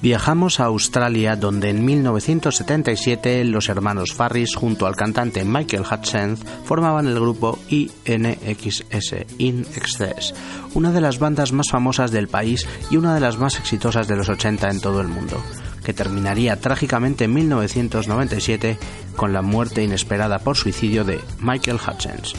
Viajamos 0.05 0.61
a 0.61 0.67
Australia 0.67 1.35
donde 1.35 1.71
en 1.71 1.83
1977 1.83 3.43
los 3.47 3.71
hermanos 3.71 4.13
Farris 4.13 4.55
junto 4.55 4.87
al 4.87 4.97
cantante 4.97 5.47
Michael 5.47 5.87
Hutchins 5.91 6.41
formaban 6.67 7.07
el 7.07 7.15
grupo 7.15 7.59
INXS, 7.71 9.15
In 9.39 9.61
Excess, 9.75 10.35
una 10.75 10.93
de 10.93 11.01
las 11.01 11.19
bandas 11.19 11.53
más 11.53 11.71
famosas 11.71 12.11
del 12.11 12.29
país 12.29 12.69
y 12.91 12.99
una 12.99 13.15
de 13.15 13.21
las 13.21 13.39
más 13.39 13.59
exitosas 13.59 14.07
de 14.07 14.17
los 14.17 14.29
80 14.29 14.69
en 14.69 14.81
todo 14.83 15.01
el 15.01 15.09
mundo, 15.09 15.43
que 15.83 15.95
terminaría 15.95 16.61
trágicamente 16.61 17.25
en 17.25 17.33
1997 17.33 18.77
con 19.17 19.33
la 19.33 19.41
muerte 19.41 19.83
inesperada 19.83 20.39
por 20.39 20.59
suicidio 20.59 21.05
de 21.05 21.19
Michael 21.41 21.79
Hutchins. 21.79 22.35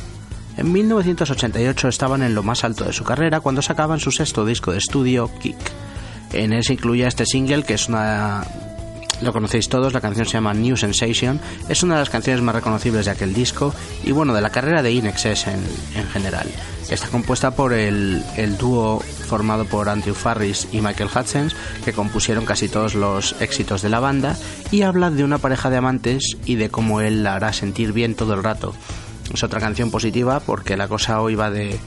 En 0.56 0.72
1988 0.72 1.88
estaban 1.88 2.22
en 2.22 2.36
lo 2.36 2.44
más 2.44 2.64
alto 2.64 2.84
de 2.84 2.94
su 2.94 3.04
carrera 3.04 3.40
cuando 3.40 3.64
sacaban 3.64 4.00
su 4.00 4.12
sexto 4.12 4.46
disco 4.46 4.72
de 4.72 4.78
estudio, 4.78 5.32
Kick. 5.42 5.58
En 6.34 6.54
él 6.54 6.64
se 6.64 6.74
incluía 6.74 7.08
este 7.08 7.26
single 7.26 7.64
que 7.64 7.76
es 7.76 7.88
una... 7.88 8.46
Lo 9.22 9.32
conocéis 9.32 9.70
todos, 9.70 9.94
la 9.94 10.02
canción 10.02 10.26
se 10.26 10.34
llama 10.34 10.54
New 10.54 10.76
Sensation, 10.76 11.40
es 11.70 11.84
una 11.84 11.94
de 11.94 12.02
las 12.02 12.10
canciones 12.10 12.42
más 12.42 12.54
reconocibles 12.54 13.06
de 13.06 13.12
aquel 13.12 13.34
disco 13.34 13.74
y 14.04 14.12
bueno, 14.12 14.34
de 14.34 14.42
la 14.42 14.50
carrera 14.50 14.82
de 14.82 14.92
Inexcess 14.92 15.48
en, 15.48 15.64
en 15.96 16.06
general. 16.10 16.50
Está 16.90 17.08
compuesta 17.08 17.52
por 17.52 17.72
el, 17.72 18.22
el 18.36 18.58
dúo 18.58 19.00
formado 19.00 19.64
por 19.64 19.88
Andrew 19.88 20.14
Farris 20.14 20.68
y 20.74 20.82
Michael 20.82 21.10
Hutchins, 21.16 21.56
que 21.86 21.94
compusieron 21.94 22.46
casi 22.46 22.68
todos 22.68 22.94
los 22.94 23.36
éxitos 23.40 23.82
de 23.82 23.90
la 23.90 24.02
banda, 24.02 24.36
y 24.70 24.82
habla 24.82 25.10
de 25.10 25.24
una 25.24 25.38
pareja 25.38 25.70
de 25.70 25.78
amantes 25.78 26.36
y 26.46 26.56
de 26.56 26.70
cómo 26.70 27.00
él 27.00 27.24
la 27.24 27.36
hará 27.36 27.54
sentir 27.54 27.94
bien 27.94 28.16
todo 28.16 28.34
el 28.34 28.44
rato. 28.44 28.76
Es 29.34 29.44
otra 29.44 29.60
canción 29.60 29.92
positiva 29.92 30.42
porque 30.42 30.78
la 30.78 30.88
cosa 30.88 31.22
hoy 31.22 31.36
va 31.36 31.50
de, 31.50 31.80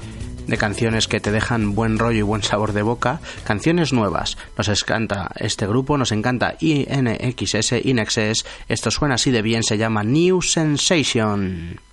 de 0.48 0.56
canciones 0.56 1.06
que 1.06 1.20
te 1.20 1.30
dejan 1.30 1.76
buen 1.76 1.98
rollo 1.98 2.18
y 2.18 2.22
buen 2.22 2.42
sabor 2.42 2.72
de 2.72 2.82
boca, 2.82 3.20
canciones 3.44 3.92
nuevas. 3.92 4.36
Nos 4.56 4.68
encanta 4.68 5.30
este 5.36 5.66
grupo, 5.66 5.96
nos 5.96 6.10
encanta 6.10 6.56
INXS, 6.58 7.84
Inexes. 7.84 8.44
Esto 8.68 8.90
suena 8.90 9.14
así 9.14 9.30
de 9.30 9.42
bien, 9.42 9.62
se 9.62 9.78
llama 9.78 10.02
New 10.02 10.42
Sensation. 10.42 11.87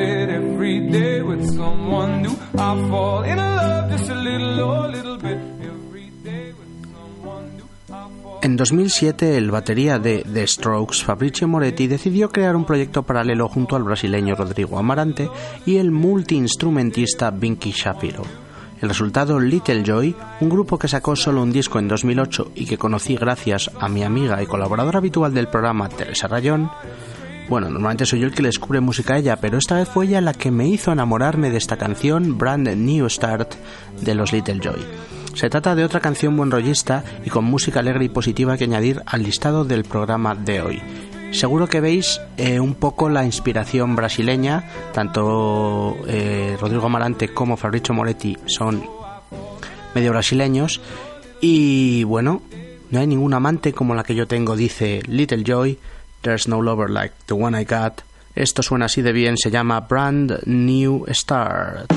Every 0.00 0.80
day 0.90 1.22
with 1.22 1.40
En 8.42 8.56
2007, 8.56 9.36
el 9.36 9.50
batería 9.50 9.98
de 9.98 10.24
The 10.32 10.46
Strokes, 10.46 11.04
Fabrizio 11.04 11.46
Moretti, 11.46 11.86
decidió 11.86 12.30
crear 12.30 12.56
un 12.56 12.64
proyecto 12.64 13.02
paralelo 13.02 13.48
junto 13.48 13.76
al 13.76 13.84
brasileño 13.84 14.34
Rodrigo 14.34 14.78
Amarante 14.78 15.28
y 15.66 15.76
el 15.76 15.90
multiinstrumentista 15.90 17.30
Vinky 17.30 17.72
Shapiro. 17.72 18.22
El 18.80 18.88
resultado, 18.88 19.38
Little 19.38 19.82
Joy, 19.84 20.16
un 20.40 20.48
grupo 20.48 20.78
que 20.78 20.88
sacó 20.88 21.16
solo 21.16 21.42
un 21.42 21.52
disco 21.52 21.78
en 21.78 21.88
2008 21.88 22.52
y 22.54 22.64
que 22.64 22.78
conocí 22.78 23.14
gracias 23.14 23.70
a 23.78 23.90
mi 23.90 24.02
amiga 24.02 24.42
y 24.42 24.46
colaboradora 24.46 24.98
habitual 24.98 25.34
del 25.34 25.48
programa, 25.48 25.90
Teresa 25.90 26.26
Rayón. 26.26 26.70
Bueno, 27.50 27.68
normalmente 27.68 28.06
soy 28.06 28.20
yo 28.20 28.26
el 28.26 28.32
que 28.32 28.42
le 28.42 28.48
descubre 28.48 28.78
música 28.78 29.14
a 29.14 29.18
ella, 29.18 29.40
pero 29.40 29.58
esta 29.58 29.74
vez 29.74 29.88
fue 29.88 30.06
ella 30.06 30.20
la 30.20 30.34
que 30.34 30.52
me 30.52 30.68
hizo 30.68 30.92
enamorarme 30.92 31.50
de 31.50 31.56
esta 31.56 31.76
canción, 31.76 32.38
Brand 32.38 32.68
New 32.68 33.10
Start, 33.10 33.54
de 34.00 34.14
los 34.14 34.32
Little 34.32 34.60
Joy. 34.62 34.78
Se 35.34 35.50
trata 35.50 35.74
de 35.74 35.82
otra 35.82 35.98
canción 35.98 36.36
buen 36.36 36.52
rollista 36.52 37.02
y 37.24 37.28
con 37.28 37.44
música 37.44 37.80
alegre 37.80 38.04
y 38.04 38.08
positiva 38.08 38.56
que 38.56 38.62
añadir 38.62 39.02
al 39.04 39.24
listado 39.24 39.64
del 39.64 39.82
programa 39.82 40.36
de 40.36 40.62
hoy. 40.62 40.80
Seguro 41.32 41.66
que 41.66 41.80
veis 41.80 42.20
eh, 42.36 42.60
un 42.60 42.76
poco 42.76 43.08
la 43.08 43.24
inspiración 43.24 43.96
brasileña, 43.96 44.70
tanto 44.92 45.96
eh, 46.06 46.56
Rodrigo 46.60 46.86
Amarante 46.86 47.34
como 47.34 47.56
Fabrizio 47.56 47.96
Moretti 47.96 48.38
son 48.46 48.84
medio 49.92 50.12
brasileños 50.12 50.80
y 51.40 52.04
bueno, 52.04 52.42
no 52.92 53.00
hay 53.00 53.08
ningún 53.08 53.34
amante 53.34 53.72
como 53.72 53.96
la 53.96 54.04
que 54.04 54.14
yo 54.14 54.28
tengo, 54.28 54.54
dice 54.54 55.02
Little 55.08 55.42
Joy, 55.44 55.78
There's 56.22 56.46
no 56.46 56.58
lover 56.58 56.88
like 56.88 57.14
the 57.26 57.34
one 57.34 57.54
I 57.54 57.64
got. 57.64 58.02
Esto 58.34 58.62
suena 58.62 58.86
así 58.86 59.02
de 59.02 59.12
bien, 59.12 59.36
se 59.36 59.50
llama 59.50 59.80
Brand 59.80 60.40
New 60.46 61.04
Start. 61.12 61.90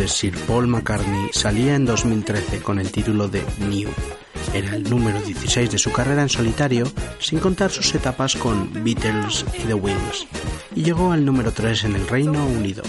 De 0.00 0.08
Sir 0.08 0.34
Paul 0.46 0.66
McCartney 0.66 1.28
salía 1.30 1.74
en 1.74 1.84
2013 1.84 2.60
con 2.62 2.78
el 2.78 2.90
título 2.90 3.28
de 3.28 3.44
New. 3.68 3.90
Era 4.54 4.74
el 4.74 4.88
número 4.88 5.20
16 5.20 5.70
de 5.70 5.76
su 5.76 5.92
carrera 5.92 6.22
en 6.22 6.30
solitario, 6.30 6.90
sin 7.18 7.38
contar 7.38 7.70
sus 7.70 7.94
etapas 7.94 8.34
con 8.34 8.72
Beatles 8.82 9.44
y 9.58 9.64
The 9.64 9.74
Wings, 9.74 10.26
y 10.74 10.84
llegó 10.84 11.12
al 11.12 11.26
número 11.26 11.52
3 11.52 11.84
en 11.84 11.96
el 11.96 12.08
Reino 12.08 12.46
Unido. 12.46 12.82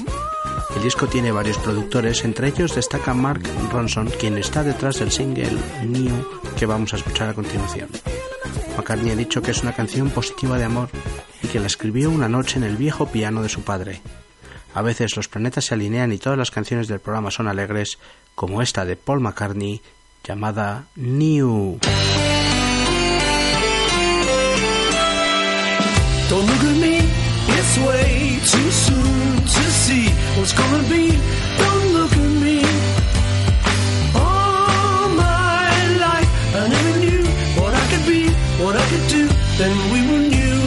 El 0.74 0.84
disco 0.84 1.06
tiene 1.08 1.34
varios 1.34 1.58
productores, 1.58 2.24
entre 2.24 2.48
ellos 2.48 2.76
destaca 2.76 3.14
Mark 3.14 3.44
Ronson, 3.74 4.10
quien 4.18 4.38
está 4.38 4.64
detrás 4.64 5.00
del 5.00 5.12
single 5.12 5.52
New 5.86 6.26
que 6.58 6.66
vamos 6.66 6.94
a 6.94 6.96
escuchar 6.96 7.28
a 7.28 7.34
continuación. 7.34 7.90
McCartney 8.78 9.12
ha 9.12 9.18
dicho 9.18 9.42
que 9.42 9.52
es 9.52 9.62
una 9.64 9.74
canción 9.74 10.12
positiva 10.12 10.58
de 10.58 10.64
amor 10.64 10.88
y 11.44 11.48
que 11.48 11.60
la 11.60 11.68
escribió 11.68 12.10
una 12.10 12.30
noche 12.30 12.58
en 12.58 12.64
el 12.64 12.78
viejo 12.78 13.08
piano 13.08 13.44
de 13.44 13.50
su 13.50 13.64
padre. 13.64 14.02
A 14.74 14.82
veces 14.82 15.16
los 15.18 15.28
planetas 15.28 15.66
se 15.66 15.74
alinean 15.74 16.14
y 16.14 16.18
todas 16.18 16.38
las 16.38 16.52
canciones 16.52 16.88
del 16.88 17.00
programa 17.00 17.32
son 17.32 17.48
alegres, 17.48 17.98
como 18.36 18.62
esta 18.62 18.86
de 18.86 18.96
Paul 18.96 19.20
McCartney 19.20 19.82
llamada 20.24 20.86
New. 20.96 21.80
Don't 26.30 26.48
look 26.48 26.64
at 26.64 26.78
me, 26.78 27.00
it's 27.00 27.78
way 27.80 28.40
too 28.40 28.72
soon 28.72 29.42
to 29.44 29.72
see 29.72 30.08
what's 30.38 30.54
gonna 30.54 30.84
be. 30.88 31.12
Don't 31.58 31.94
look 31.94 32.14
at 32.14 32.32
me. 32.42 32.62
All 34.16 35.10
my 35.10 35.98
life, 36.00 36.30
I 36.56 36.68
never 36.70 37.00
knew 37.00 37.24
what 37.60 37.74
I 37.74 37.86
could 37.92 38.06
be, 38.08 38.30
what 38.64 38.76
I 38.78 38.86
could 38.90 39.08
do. 39.10 39.28
Then 39.58 39.92
we 39.92 40.00
were 40.10 40.30
new. 40.30 40.61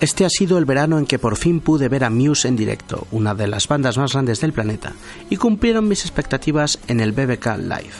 Este 0.00 0.24
ha 0.24 0.30
sido 0.30 0.56
el 0.56 0.64
verano 0.64 0.98
en 0.98 1.04
que 1.04 1.18
por 1.18 1.36
fin 1.36 1.60
pude 1.60 1.90
ver 1.90 2.04
a 2.04 2.10
Muse 2.10 2.48
en 2.48 2.56
directo, 2.56 3.06
una 3.10 3.34
de 3.34 3.46
las 3.46 3.68
bandas 3.68 3.98
más 3.98 4.14
grandes 4.14 4.40
del 4.40 4.54
planeta, 4.54 4.94
y 5.28 5.36
cumplieron 5.36 5.88
mis 5.88 6.06
expectativas 6.06 6.78
en 6.88 7.00
el 7.00 7.12
BBK 7.12 7.58
Live. 7.58 7.92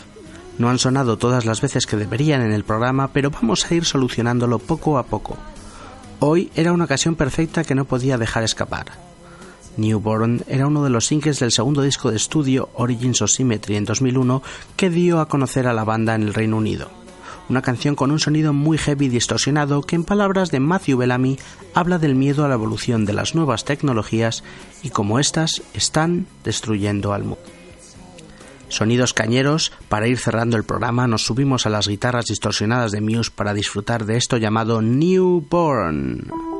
No 0.56 0.70
han 0.70 0.78
sonado 0.78 1.18
todas 1.18 1.44
las 1.44 1.60
veces 1.60 1.84
que 1.84 1.98
deberían 1.98 2.40
en 2.40 2.52
el 2.52 2.64
programa, 2.64 3.12
pero 3.12 3.30
vamos 3.30 3.70
a 3.70 3.74
ir 3.74 3.84
solucionándolo 3.84 4.58
poco 4.58 4.96
a 4.96 5.02
poco. 5.02 5.36
Hoy 6.20 6.50
era 6.54 6.72
una 6.72 6.84
ocasión 6.84 7.16
perfecta 7.16 7.64
que 7.64 7.74
no 7.74 7.84
podía 7.84 8.16
dejar 8.16 8.44
escapar. 8.44 8.86
Newborn 9.76 10.42
era 10.48 10.66
uno 10.66 10.82
de 10.82 10.90
los 10.90 11.06
singles 11.06 11.38
del 11.38 11.52
segundo 11.52 11.82
disco 11.82 12.10
de 12.10 12.16
estudio 12.16 12.70
Origins 12.74 13.20
of 13.20 13.30
Symmetry 13.30 13.76
en 13.76 13.84
2001 13.84 14.42
que 14.76 14.88
dio 14.88 15.20
a 15.20 15.28
conocer 15.28 15.66
a 15.66 15.74
la 15.74 15.84
banda 15.84 16.14
en 16.14 16.22
el 16.22 16.34
Reino 16.34 16.56
Unido. 16.56 16.99
Una 17.50 17.62
canción 17.62 17.96
con 17.96 18.12
un 18.12 18.20
sonido 18.20 18.52
muy 18.52 18.78
heavy 18.78 19.06
y 19.06 19.08
distorsionado 19.08 19.82
que 19.82 19.96
en 19.96 20.04
palabras 20.04 20.52
de 20.52 20.60
Matthew 20.60 20.98
Bellamy 20.98 21.36
habla 21.74 21.98
del 21.98 22.14
miedo 22.14 22.44
a 22.44 22.48
la 22.48 22.54
evolución 22.54 23.04
de 23.06 23.12
las 23.12 23.34
nuevas 23.34 23.64
tecnologías 23.64 24.44
y 24.84 24.90
cómo 24.90 25.18
éstas 25.18 25.60
están 25.74 26.28
destruyendo 26.44 27.12
al 27.12 27.24
mundo. 27.24 27.42
Sonidos 28.68 29.14
cañeros, 29.14 29.72
para 29.88 30.06
ir 30.06 30.18
cerrando 30.18 30.56
el 30.56 30.62
programa 30.62 31.08
nos 31.08 31.24
subimos 31.24 31.66
a 31.66 31.70
las 31.70 31.88
guitarras 31.88 32.26
distorsionadas 32.26 32.92
de 32.92 33.00
Muse 33.00 33.32
para 33.34 33.52
disfrutar 33.52 34.04
de 34.04 34.16
esto 34.16 34.36
llamado 34.36 34.80
Newborn. 34.80 36.59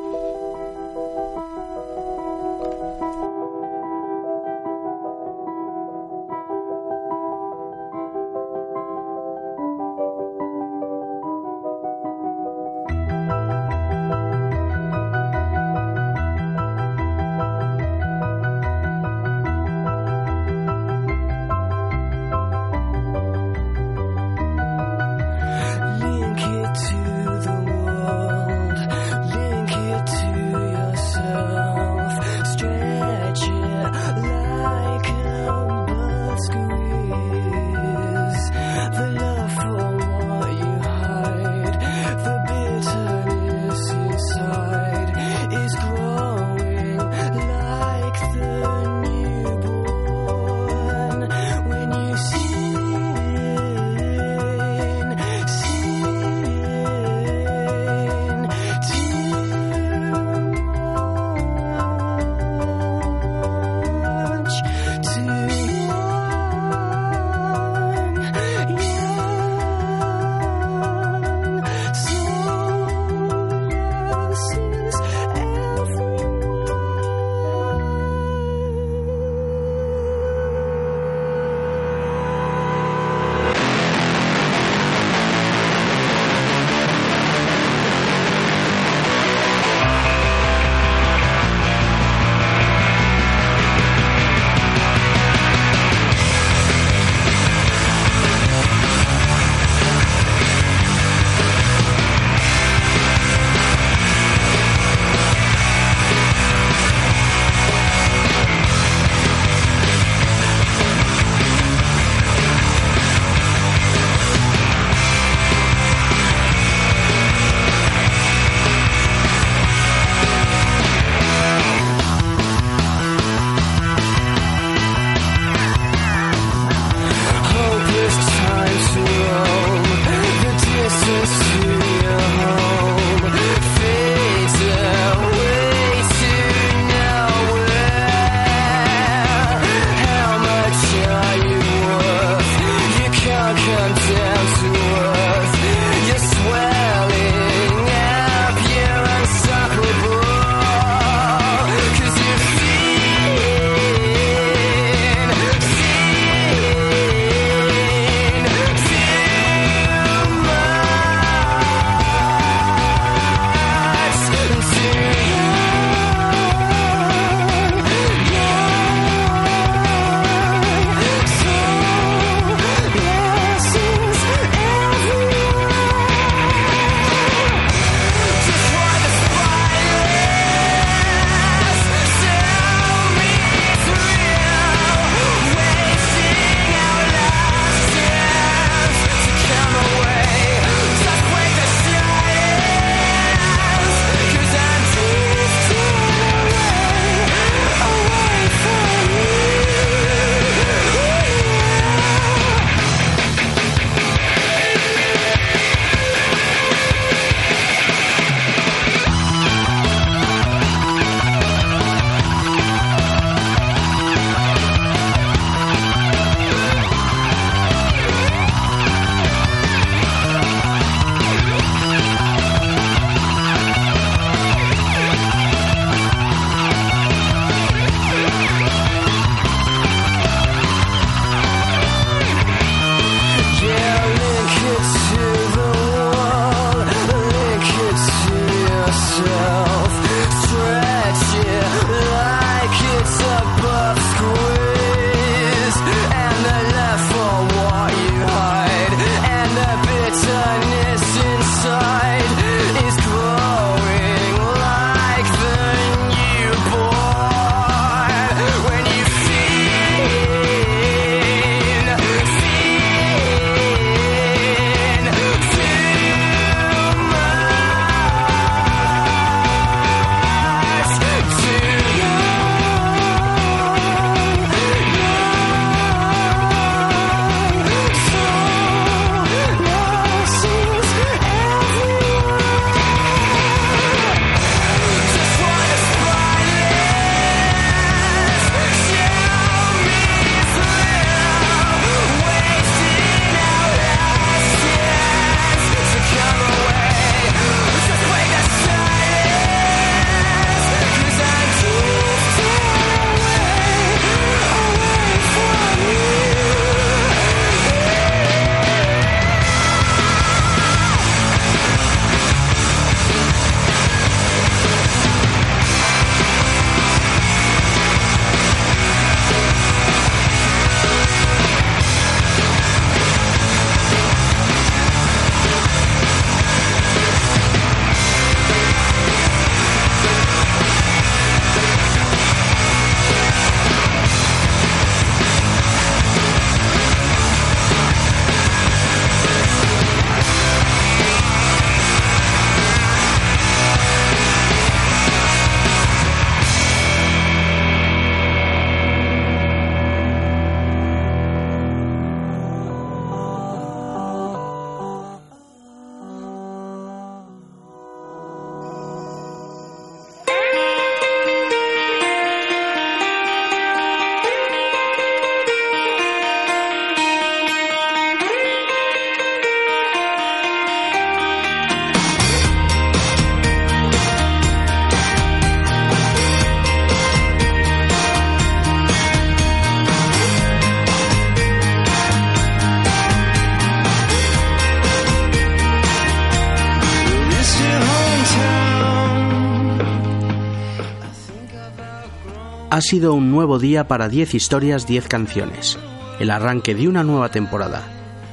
Ha 392.81 392.83
sido 392.83 393.12
un 393.12 393.31
nuevo 393.31 393.59
día 393.59 393.87
para 393.89 394.09
10 394.09 394.33
historias, 394.33 394.87
10 394.87 395.07
canciones, 395.07 395.78
el 396.18 396.31
arranque 396.31 396.74
de 396.74 396.89
una 396.89 397.05
nueva 397.05 397.28
temporada, 397.28 397.83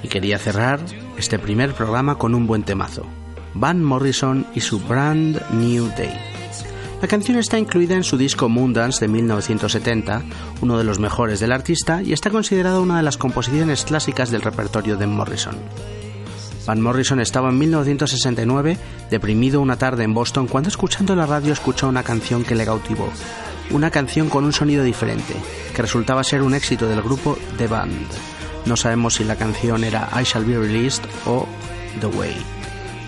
y 0.01 0.07
quería 0.07 0.39
cerrar 0.39 0.79
este 1.17 1.37
primer 1.37 1.73
programa 1.73 2.17
con 2.17 2.33
un 2.33 2.47
buen 2.47 2.63
temazo, 2.63 3.05
Van 3.53 3.83
Morrison 3.83 4.47
y 4.55 4.61
su 4.61 4.79
Brand 4.79 5.41
New 5.51 5.89
Day. 5.97 6.17
La 7.01 7.09
canción 7.09 7.37
está 7.37 7.59
incluida 7.59 7.95
en 7.95 8.05
su 8.05 8.17
disco 8.17 8.47
Moondance 8.47 9.01
de 9.01 9.11
1970, 9.11 10.21
uno 10.61 10.77
de 10.77 10.85
los 10.85 10.97
mejores 10.97 11.41
del 11.41 11.51
artista, 11.51 12.01
y 12.01 12.13
está 12.13 12.29
considerada 12.29 12.79
una 12.79 12.95
de 12.95 13.03
las 13.03 13.17
composiciones 13.17 13.83
clásicas 13.83 14.31
del 14.31 14.43
repertorio 14.43 14.95
de 14.95 15.07
Morrison. 15.07 15.57
Van 16.65 16.79
Morrison 16.79 17.19
estaba 17.19 17.49
en 17.49 17.57
1969 17.57 18.77
deprimido 19.11 19.59
una 19.59 19.75
tarde 19.75 20.05
en 20.05 20.13
Boston 20.13 20.47
cuando 20.47 20.69
escuchando 20.69 21.17
la 21.17 21.25
radio 21.25 21.51
escuchó 21.51 21.89
una 21.89 22.03
canción 22.03 22.45
que 22.45 22.55
le 22.55 22.63
cautivó. 22.63 23.11
Una 23.69 23.91
canción 23.91 24.29
con 24.29 24.45
un 24.45 24.53
sonido 24.53 24.83
diferente, 24.83 25.33
que 25.75 25.81
resultaba 25.81 26.23
ser 26.23 26.41
un 26.41 26.53
éxito 26.53 26.87
del 26.87 27.01
grupo 27.01 27.37
The 27.57 27.67
Band. 27.67 28.07
No 28.65 28.77
sabemos 28.77 29.15
si 29.15 29.23
la 29.23 29.35
canción 29.35 29.83
era 29.83 30.09
I 30.19 30.23
Shall 30.23 30.45
Be 30.45 30.57
Released 30.57 31.03
o 31.25 31.47
The 31.99 32.07
Way. 32.07 32.35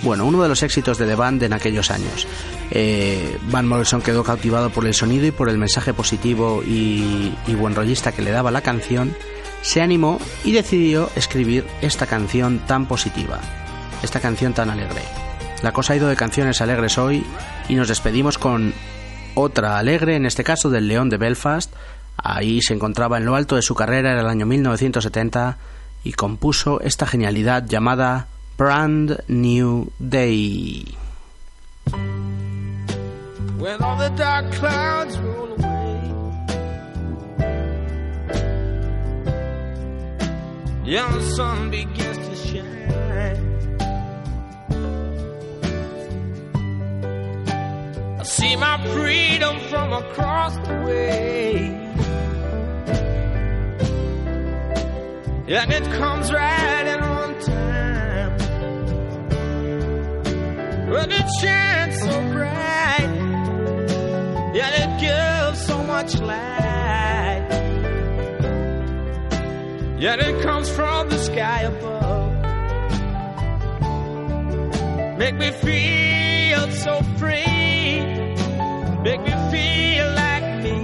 Bueno, 0.04 0.26
uno 0.26 0.42
de 0.42 0.50
los 0.50 0.64
éxitos 0.64 0.98
de 0.98 1.06
The 1.06 1.16
Band 1.16 1.44
en 1.44 1.54
aquellos 1.54 1.92
años. 1.92 2.28
Eh, 2.72 3.38
Van 3.50 3.68
Morrison 3.68 4.02
quedó 4.02 4.24
cautivado 4.24 4.70
por 4.70 4.86
el 4.86 4.94
sonido 4.94 5.26
y 5.26 5.32
por 5.32 5.50
el 5.50 5.58
mensaje 5.58 5.94
positivo 5.94 6.62
y, 6.66 7.34
y 7.48 7.56
buen 7.56 7.76
rollista 7.76 8.12
que 8.12 8.22
le 8.22 8.32
daba 8.32 8.52
la 8.52 8.62
canción 8.62 9.16
se 9.62 9.82
animó 9.82 10.20
y 10.44 10.52
decidió 10.52 11.10
escribir 11.16 11.66
esta 11.82 12.06
canción 12.06 12.60
tan 12.60 12.86
positiva, 12.86 13.40
esta 14.04 14.20
canción 14.20 14.54
tan 14.54 14.70
alegre. 14.70 15.02
La 15.62 15.74
cosa 15.74 15.94
ha 15.94 15.96
ido 15.98 16.08
de 16.08 16.16
canciones 16.16 16.62
alegres 16.62 16.98
hoy 16.98 17.26
y 17.68 17.76
nos 17.76 17.90
despedimos 17.90 18.38
con 18.38 18.74
otra 19.36 19.78
alegre, 19.78 20.16
en 20.16 20.26
este 20.26 20.44
caso 20.44 20.70
del 20.70 20.88
León 20.88 21.10
de 21.10 21.18
Belfast. 21.18 21.74
Ahí 22.18 22.62
se 22.62 22.74
encontraba 22.74 23.18
en 23.18 23.26
lo 23.26 23.36
alto 23.36 23.56
de 23.56 23.62
su 23.62 23.76
carrera 23.76 24.12
en 24.12 24.20
el 24.20 24.28
año 24.28 24.46
1970 24.46 25.58
y 26.04 26.14
compuso 26.14 26.82
esta 26.82 27.06
genialidad 27.06 27.66
llamada 27.66 28.28
Brand 28.58 29.24
New 29.28 29.92
Day. 30.00 30.98
I 48.20 48.24
see 48.24 48.58
my 48.58 48.78
freedom 48.92 49.62
from 49.70 49.94
across 49.94 50.54
the 50.68 50.74
way, 50.86 51.68
and 55.48 55.72
it 55.72 55.84
comes 55.84 56.30
right 56.30 56.88
in 56.94 57.00
on 57.00 57.40
time. 57.40 58.38
But 60.90 61.10
it 61.14 61.28
shines 61.40 62.00
so 62.02 62.22
bright. 62.34 63.10
Yeah, 64.54 64.84
it 64.84 65.00
gives 65.00 65.66
so 65.66 65.82
much 65.84 66.20
light. 66.20 67.48
Yeah, 69.98 70.16
it 70.16 70.42
comes 70.44 70.70
from 70.70 71.08
the 71.08 71.20
sky 71.20 71.62
above. 71.62 72.34
Make 75.18 75.36
me 75.36 75.52
feel 75.52 76.70
so 76.72 77.02
free. 77.18 77.59
Make 79.10 79.22
me 79.22 79.34
feel 79.50 80.08
like 80.14 80.48
me. 80.64 80.78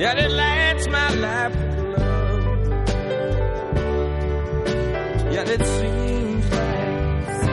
Yeah, 0.00 0.24
it 0.24 0.30
lights 0.30 0.88
my 0.88 1.08
life 1.26 1.54
with 1.60 1.78
love. 1.98 2.44
Yeah, 5.34 5.54
it 5.56 5.62
seems 5.76 6.46
like. 6.52 7.44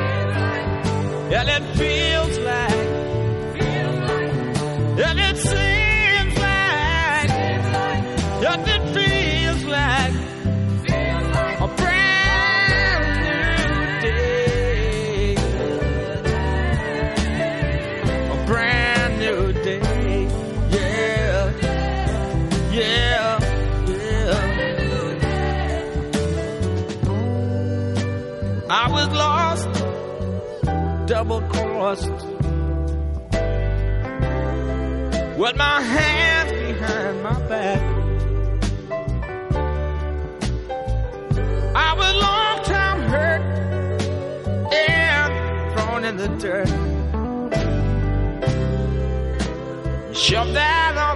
Yeah, 1.34 1.56
it 1.58 1.66
feels 1.80 2.38
like. 2.51 2.88
Yeah, 4.99 5.30
it 5.30 5.33
double 31.24 31.42
crossed 31.48 32.10
with 35.38 35.56
my 35.56 35.80
hands 35.82 36.52
behind 36.52 37.24
my 37.24 37.40
back. 37.48 37.82
I 41.76 41.94
was 42.00 42.14
long 42.28 42.64
time 42.66 43.00
hurt 43.14 43.42
and 44.74 45.74
thrown 45.74 46.04
in 46.04 46.18
the 46.18 46.28
dirt. 46.44 46.68
Shoved 50.14 50.58
out 50.58 50.98
on 50.98 51.12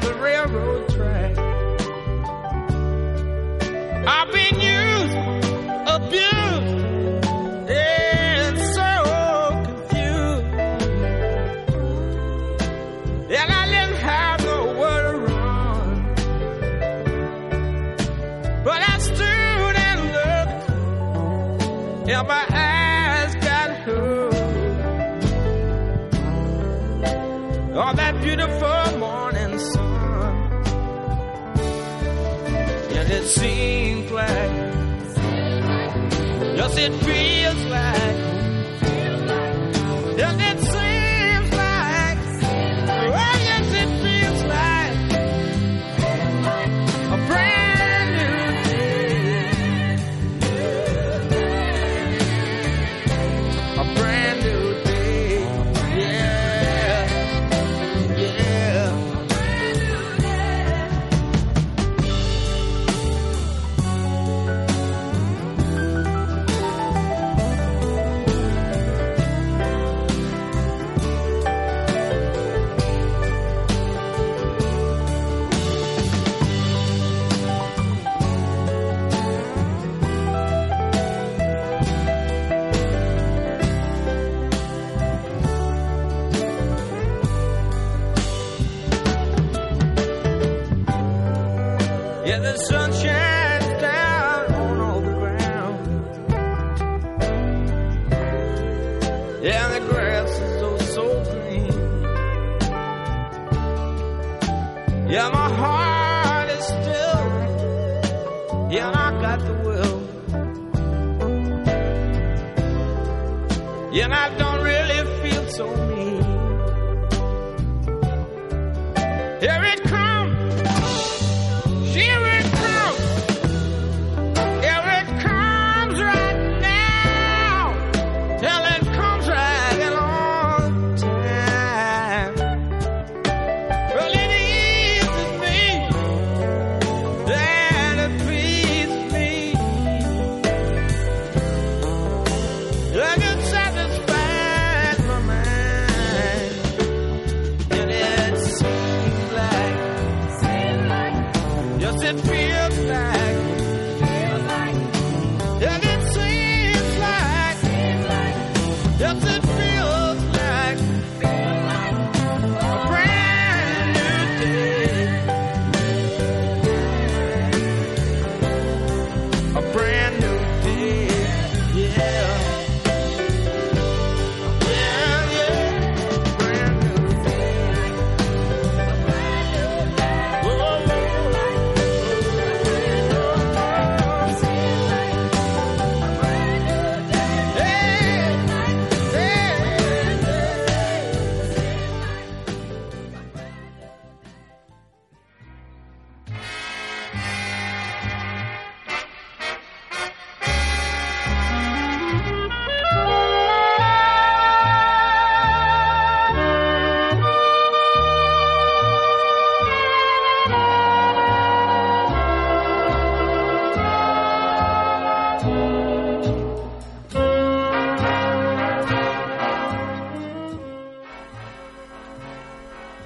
Cause 36.68 36.78
it 36.80 36.92
feels 36.96 37.64
right. 37.72 38.37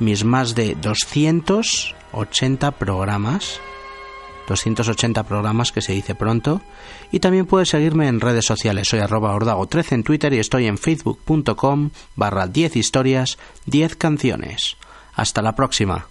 mis 0.00 0.24
más 0.24 0.54
de 0.54 0.74
280 0.74 2.70
programas. 2.72 3.60
280 4.48 5.22
programas 5.22 5.70
que 5.70 5.80
se 5.80 5.92
dice 5.92 6.16
pronto. 6.16 6.60
Y 7.12 7.20
también 7.20 7.46
puedes 7.46 7.68
seguirme 7.68 8.08
en 8.08 8.20
redes 8.20 8.46
sociales. 8.46 8.88
Soy 8.88 8.98
arroba 8.98 9.34
ordago13 9.36 9.92
en 9.92 10.02
Twitter 10.02 10.32
y 10.32 10.38
estoy 10.38 10.66
en 10.66 10.78
facebook.com 10.78 11.90
barra 12.16 12.48
10 12.48 12.76
historias 12.76 13.38
10 13.66 13.94
canciones. 13.94 14.76
Hasta 15.14 15.42
la 15.42 15.54
próxima. 15.54 16.08